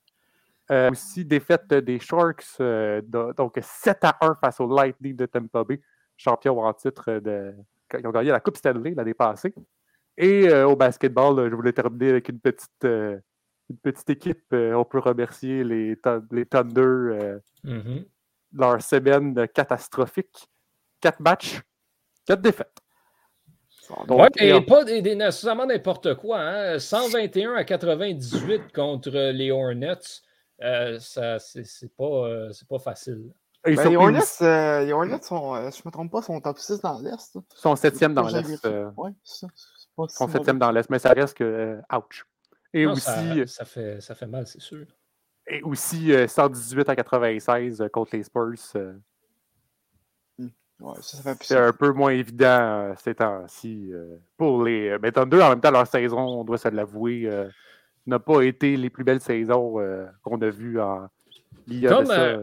[0.90, 2.58] aussi, défaite des Sharks,
[3.06, 5.80] donc 7 à 1 face au Lightning de Tampa Bay,
[6.16, 7.54] champion en titre de.
[7.98, 9.54] Ils ont gagné la Coupe Stanley l'année passée.
[10.18, 13.18] Et euh, au basketball, je voulais terminer avec une petite, euh,
[13.70, 14.44] une petite équipe.
[14.52, 15.96] on peut remercier les,
[16.32, 18.04] les Thunder, mm-hmm.
[18.52, 20.48] leur semaine catastrophique.
[21.00, 21.60] Quatre matchs,
[22.26, 22.82] quatre défaites.
[24.38, 26.40] Et pas des, nécessairement n'importe quoi.
[26.40, 26.78] Hein?
[26.78, 30.22] 121 à 98 contre les Hornets.
[30.62, 33.32] Euh, ça, c'est pas, euh, pas facile.
[33.64, 36.80] Ben, les, Hornets, euh, les, Hornets, sont, je ne me trompe pas, sont top 6
[36.80, 37.34] dans l'Est.
[37.34, 38.66] Ils sont 7e dans l'Est.
[38.96, 39.46] Oui, c'est ça.
[39.98, 41.78] Ils sont 7e dans l'Est, mais ça reste que.
[41.92, 42.26] ouch.
[42.72, 43.46] Et aussi.
[43.46, 44.86] Ça, fait, ça fait mal, c'est sûr.
[45.46, 48.54] Et aussi 118 à 96 contre les Spurs.
[51.00, 53.90] C'est un peu moins évident ces temps-ci.
[54.36, 54.96] pour les.
[55.02, 57.28] Mais Thunder, en même temps, leur saison, on doit se l'avouer,
[58.08, 61.08] n'a pas été les plus belles saisons euh, qu'on a vues en.
[61.86, 62.42] Comme, euh,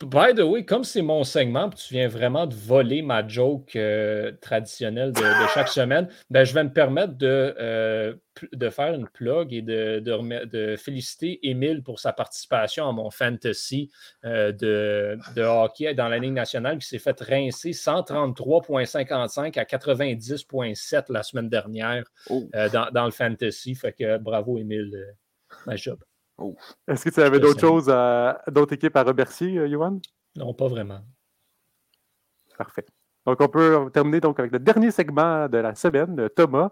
[0.00, 4.32] by the way, comme c'est mon segment, tu viens vraiment de voler ma joke euh,
[4.40, 5.22] traditionnelle de,
[5.54, 8.18] chaque semaine, ben, je vais me permettre de,
[8.52, 13.90] de faire une plug et de, de, féliciter Émile pour sa participation à mon fantasy
[14.22, 21.48] de, hockey dans la Ligue nationale qui s'est fait rincer 133,55 à 90,7 la semaine
[21.48, 22.48] dernière oh.
[22.72, 23.74] dans, dans, le fantasy.
[23.74, 25.16] Fait que bravo, Émile.
[25.66, 25.98] Nice job.
[26.88, 27.86] Est-ce que tu avais d'autres choses,
[28.48, 29.98] d'autres équipes à remercier, euh, Johan?
[30.36, 31.00] Non, pas vraiment.
[32.56, 32.86] Parfait.
[33.26, 36.28] Donc, on peut terminer donc avec le dernier segment de la semaine.
[36.34, 36.70] Thomas,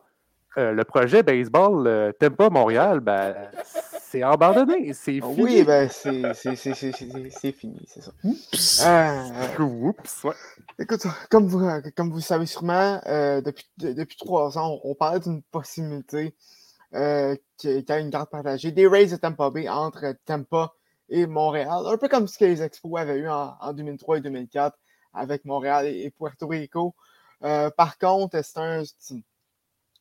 [0.56, 4.92] euh, le projet baseball euh, Tempa Montréal, ben, c'est abandonné.
[4.94, 5.42] C'est fini.
[5.42, 8.12] Oui, ben, c'est fini, c'est ça.
[8.24, 8.86] Oups.
[9.58, 10.34] Oups, ouais.
[10.78, 11.60] Écoute, comme vous,
[11.96, 13.00] comme vous le savez sûrement,
[13.44, 16.34] depuis, depuis trois ans, on, on parlait d'une possibilité
[16.94, 20.72] euh, qui, a une garde partagée, des Rays de Tampa Bay entre Tampa
[21.10, 24.74] et Montréal, un peu comme ce que les Expos avaient eu en, 2003 et 2004
[25.12, 26.94] avec Montréal et, Puerto Rico.
[27.44, 28.82] Euh, par contre, c'est un,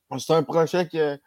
[0.10, 1.20] un projet que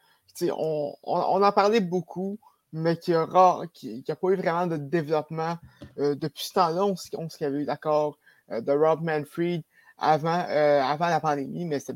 [0.51, 2.39] on, on, en parlait beaucoup,
[2.73, 3.27] mais qui n'a
[3.75, 5.59] qui, qui pas eu vraiment de développement
[5.99, 6.87] euh, depuis ce temps-là.
[6.87, 8.17] On, on qu'il y avait eu l'accord
[8.49, 9.63] de Rob Manfred
[9.99, 11.95] avant, avant la pandémie, mais c'est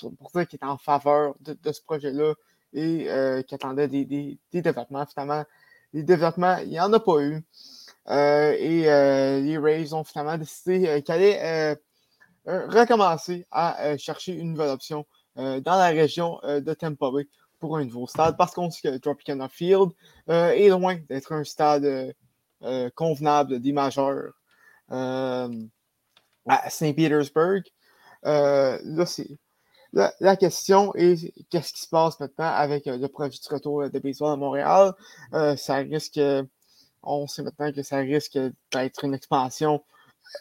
[0.00, 2.34] pour, pour, ça qu'il était en faveur de ce projet-là
[2.72, 5.06] et euh, qui attendait des, développements.
[5.06, 5.44] Finalement,
[5.92, 7.44] les développements, il n'y en a pas eu.
[8.08, 11.78] Euh, et euh, les Rays ont finalement décidé qu'ils allaient
[12.46, 15.06] recommencer à chercher une nouvelle option
[15.36, 17.28] dans la région de Tampa Bay
[17.60, 19.92] pour un nouveau stade parce qu'on sait que Tropicana Field
[20.26, 22.14] est loin d'être un stade
[22.96, 24.32] convenable des majeurs
[24.88, 25.48] à
[26.68, 27.62] Saint Petersburg.
[28.24, 29.38] là, c'est
[29.92, 33.98] la, question est qu'est-ce qui se passe maintenant avec euh, le projet du retour de
[33.98, 34.94] baseball à Montréal?
[35.34, 36.20] Euh, ça risque,
[37.02, 38.38] on sait maintenant que ça risque
[38.72, 39.84] d'être une expansion,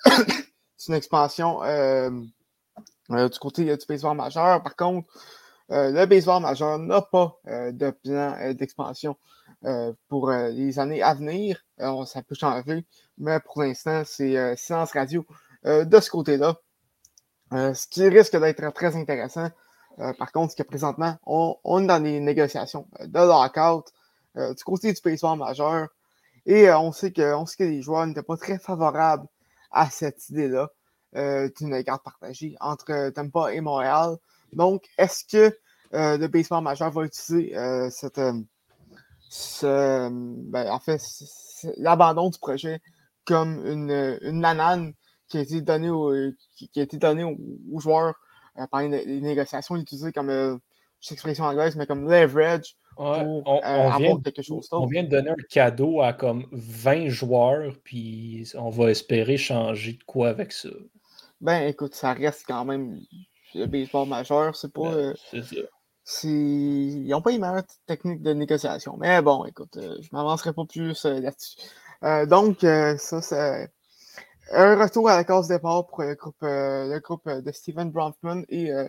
[0.87, 2.09] une expansion euh,
[3.09, 4.63] du côté du baseball majeur.
[4.63, 5.07] Par contre,
[5.69, 9.17] le baseball majeur n'a pas de plan d'expansion
[10.09, 11.63] pour les années à venir.
[12.05, 12.85] ça peut changer,
[13.17, 15.25] mais pour l'instant, c'est silence radio
[15.63, 16.57] de ce côté-là.
[17.53, 19.49] Euh, ce qui risque d'être très intéressant,
[19.99, 23.91] euh, par contre, c'est que présentement, on, est dans des négociations euh, de lockout
[24.35, 25.89] du côté du baseball majeur.
[26.45, 29.27] Et on, sait que, on sait que les joueurs n'étaient pas très favorables
[29.71, 30.69] à cette idée-là
[31.13, 34.15] d'une garde partagée entre Tampa et Montréal.
[34.53, 35.57] Donc, est-ce que
[35.91, 37.53] le baseball majeur va utiliser
[37.89, 38.21] cette,
[39.27, 40.09] ce,
[40.49, 41.01] ben, en fait,
[41.75, 42.81] l'abandon du projet
[43.25, 44.93] comme une, une nanane
[45.31, 45.89] qui a été donné,
[46.55, 48.15] qui, a été donné aux, joueurs
[48.59, 50.57] euh, pendant les, négociations, utilisé comme, euh,
[51.09, 55.31] expression anglaise, mais comme leverage pour on, euh, avoir quelque chose On vient de donner
[55.31, 60.69] un cadeau à comme 20 joueurs, puis on va espérer changer de quoi avec ça.
[61.39, 62.99] Ben écoute, ça reste quand même
[63.55, 64.91] le baseball majeur, c'est pas.
[64.91, 65.61] Ben, c'est ça.
[66.27, 68.97] Ils n'ont pas les meilleures techniques de négociation.
[68.99, 71.57] Mais bon, écoute, je m'avancerai pas plus là-dessus.
[72.27, 73.71] donc, ça, c'est
[74.53, 78.43] un retour à la case départ pour le groupe, euh, le groupe de Steven Bronfman
[78.49, 78.87] et, euh,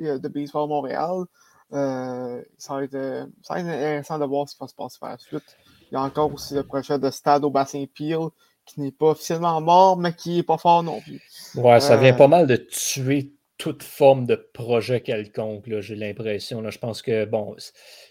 [0.00, 1.24] euh, de Baseball Montréal.
[1.70, 5.10] ça, va être, ça, va être, intéressant de voir ce qui va se passer par
[5.10, 5.56] la suite.
[5.90, 8.28] Il y a encore aussi le projet de Stade au bassin Peel
[8.64, 11.20] qui n'est pas officiellement mort, mais qui n'est pas fort non plus.
[11.56, 13.32] Ouais, ça vient pas mal de tuer
[13.62, 16.68] toute forme de projet quelconque, j'ai l'impression.
[16.68, 17.54] Je pense que, bon,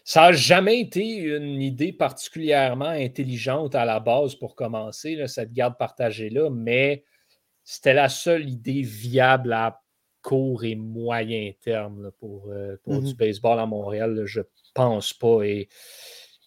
[0.06, 5.78] ça n'a jamais été une idée particulièrement intelligente à la base pour commencer, cette garde
[5.78, 7.04] partagée-là, mais
[7.66, 9.82] c'était la seule idée viable à
[10.22, 14.22] court et moyen terme pour, euh, pour du baseball à Montréal.
[14.24, 14.40] je
[14.74, 15.44] pense pas.
[15.44, 15.68] Et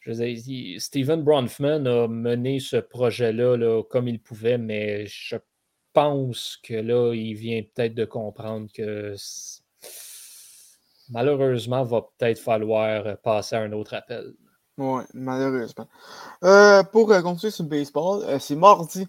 [0.00, 5.36] je Steven Bronfman a mené ce projet-là là, comme il pouvait, mais je
[5.94, 9.14] pense que là, il vient peut-être de comprendre que
[11.10, 14.34] malheureusement, va peut-être falloir passer à un autre appel.
[14.76, 15.86] Oui, malheureusement.
[16.92, 19.06] pour continuer sur le baseball, c'est mardi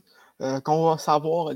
[0.63, 1.53] qu'on va savoir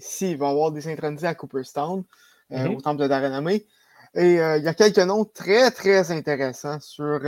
[0.00, 2.04] s'il va y avoir des synchronisés à Cooperstown,
[2.50, 2.76] mm-hmm.
[2.76, 3.66] au temple de Darenamé.
[4.14, 7.20] Et il y a quelques noms très, très intéressants sur,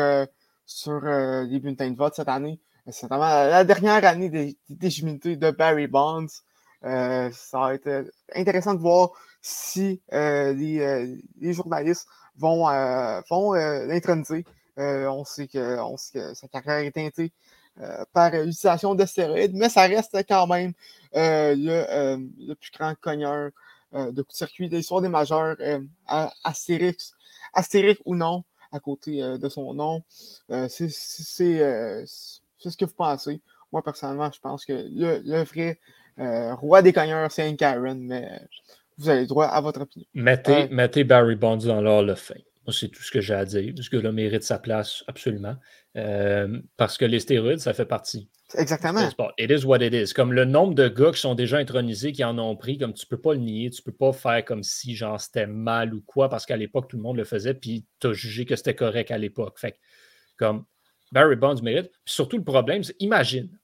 [0.64, 2.60] sur les bulletins de vote cette année.
[2.90, 6.26] C'est vraiment la dernière année des, des de Barry Bonds.
[6.82, 9.10] Ça va être intéressant de voir
[9.40, 14.44] si les, les, journalistes vont, l'introniser.
[14.76, 17.32] on, sait que, sa carrière est teintée
[18.12, 20.72] par l'utilisation de stéroïdes, mais ça reste quand même
[21.14, 23.50] le, plus grand cogneur
[23.92, 25.56] de coups de circuit de l'histoire des majeurs,
[26.44, 27.14] Astérix,
[27.52, 30.02] Astérix ou non, à côté de son nom.
[30.48, 33.40] c'est ce que vous pensez.
[33.72, 35.80] Moi, personnellement, je pense que le, vrai
[36.18, 38.40] roi des cogneurs, c'est un Karen, mais
[38.98, 40.06] vous avez droit à votre opinion.
[40.14, 42.34] Mettez, mettez Barry Bonds dans l'or le fin.
[42.66, 43.74] Moi, c'est tout ce que j'ai à dire.
[43.80, 45.56] Ce gars-là mérite sa place, absolument.
[45.96, 48.28] Euh, parce que les stéroïdes, ça fait partie.
[48.54, 49.00] Exactement.
[49.38, 50.12] It is what it is.
[50.12, 53.06] Comme le nombre de gars qui sont déjà intronisés, qui en ont pris, comme tu
[53.06, 56.28] peux pas le nier, tu peux pas faire comme si genre c'était mal ou quoi,
[56.28, 59.10] parce qu'à l'époque, tout le monde le faisait, puis tu as jugé que c'était correct
[59.10, 59.58] à l'époque.
[59.58, 59.76] Fait
[60.36, 60.64] comme
[61.10, 61.90] Barry Bonds mérite.
[62.04, 63.58] Puis surtout, le problème, c'est imagine.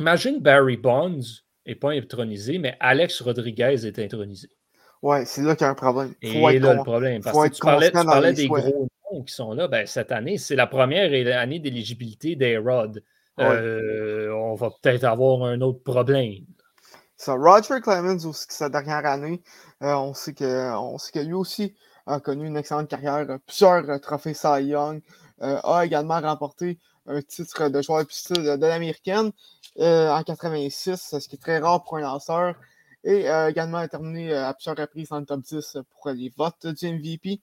[0.00, 4.48] Imagine Barry Bonds n'est pas intronisé, mais Alex Rodriguez est intronisé.
[5.02, 6.14] Ouais, c'est là qu'il y a un problème.
[6.20, 9.66] Et là, le problème, parce que tu parlais, des gros noms qui sont là.
[9.66, 13.02] Ben, cette année, c'est la première année d'éligibilité des Rod.
[13.38, 16.44] Euh, on va peut-être avoir un autre problème.
[17.16, 19.42] Ça, Roger Clemens, aussi, sa dernière année,
[19.82, 21.74] euh, on, sait que, on sait que lui aussi
[22.06, 25.00] a connu une excellente carrière, plusieurs trophées Cy Young,
[25.42, 29.32] euh, a également remporté un titre de joueur de, de l'américaine
[29.80, 32.54] en 86, ce qui est très rare pour un lanceur
[33.04, 36.32] et a euh, également terminé euh, à plusieurs reprises dans le top 10 pour les
[36.36, 37.40] votes du MVP.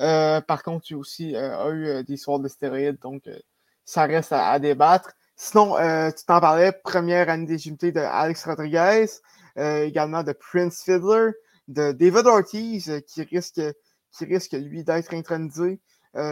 [0.00, 3.22] Euh, par contre, il aussi a eu des soirs de stéroïdes, donc
[3.84, 5.12] ça reste à, débattre.
[5.34, 5.76] Sinon,
[6.16, 9.06] tu t'en parlais, première année d'éligibilité de Alex Rodriguez,
[9.56, 11.32] également de Prince Fiddler,
[11.66, 13.60] de David Ortiz, qui risque,
[14.12, 15.80] qui risque lui, d'être intronisé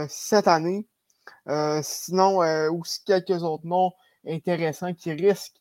[0.08, 0.86] cette année.
[1.82, 2.38] sinon,
[2.70, 3.92] aussi quelques autres noms
[4.26, 5.60] intéressants qui risquent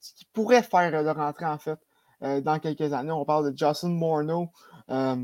[0.00, 1.78] qui pourrait faire de rentrer en fait
[2.22, 3.10] euh, dans quelques années.
[3.10, 4.50] On parle de Justin Morneau,
[4.90, 5.16] euh,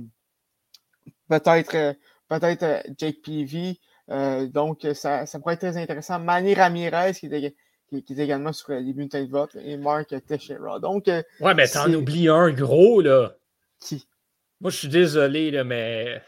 [1.28, 1.92] peut-être euh,
[2.28, 3.80] peut-être Jake Peavy.
[4.08, 6.18] donc, ça, ça, pourrait être très intéressant.
[6.18, 7.54] Manny Ramirez, qui est,
[7.88, 10.80] qui, est également sur les bulletins de vote, et Mark Teixeira.
[10.80, 13.34] Donc, ouais, mais t'en oublies un gros, là.
[13.80, 14.06] Qui?
[14.61, 16.22] Moi, je suis désolé, là, mais.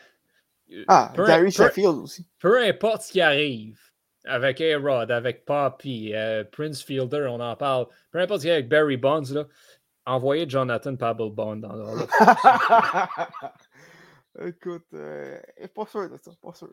[0.89, 2.27] Ah, Gary Sheffield aussi.
[2.39, 3.79] Peu importe ce qui arrive,
[4.25, 7.87] avec A-Rod, avec Poppy, euh, Prince Fielder, on en parle.
[8.11, 9.47] Peu importe avec Barry Bonds, là,
[10.07, 11.85] envoyez Jonathan Pabble Bond dans le
[14.41, 15.39] Écoute, euh,
[15.75, 16.71] pas sûr de ça, pas sûr.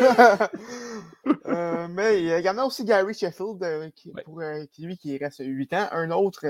[1.46, 4.98] euh, mais il y a également aussi Gary Sheffield, euh, qui, pour, euh, qui, lui,
[4.98, 6.40] qui reste 8 ans, un autre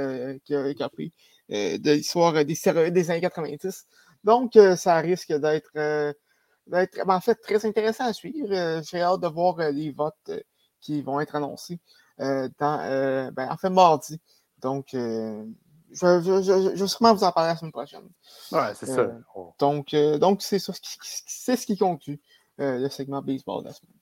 [0.45, 1.12] qui a écopé
[1.51, 3.86] de l'histoire des des années 90.
[4.24, 6.14] Donc, ça risque d'être
[6.69, 8.53] va être en fait très intéressant à suivre.
[8.53, 10.41] Euh, j'ai hâte de voir euh, les votes euh,
[10.81, 11.81] qui vont être annoncés
[12.19, 14.21] dans, ben, en fait mardi.
[14.61, 15.47] Donc, je,
[15.93, 18.09] je, vais sûrement vous en parler la semaine prochaine.
[18.51, 19.07] Ouais, c'est ça.
[19.61, 22.21] Donc, donc c'est ce qui, c'est ce qui conclut
[22.59, 23.95] le segment baseball de la semaine.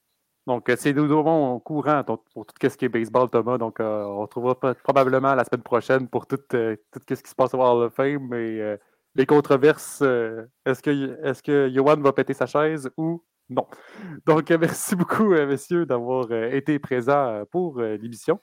[0.47, 3.59] Donc, c'est nous au courant pour tout ce qui est baseball, Thomas.
[3.59, 7.75] Donc, on retrouvera probablement la semaine prochaine pour tout, tout ce qui se passe à
[7.75, 8.29] le Fame.
[8.31, 8.79] Mais
[9.17, 13.67] les controverses, euh, est-ce que, est que Johan va péter sa chaise ou non?
[14.27, 18.41] Donc, euh, merci beaucoup, euh, messieurs, d'avoir été présents pour l'émission.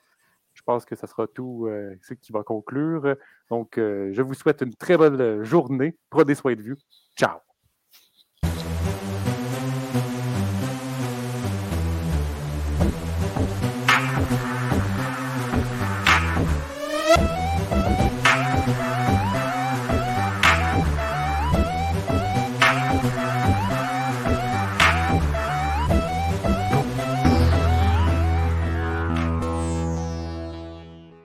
[0.53, 1.67] Je pense que ce sera tout
[2.01, 3.15] ce qui va conclure.
[3.49, 5.97] Donc, je vous souhaite une très bonne journée.
[6.11, 6.75] Prenez soin de vous.
[7.17, 7.52] Ciao!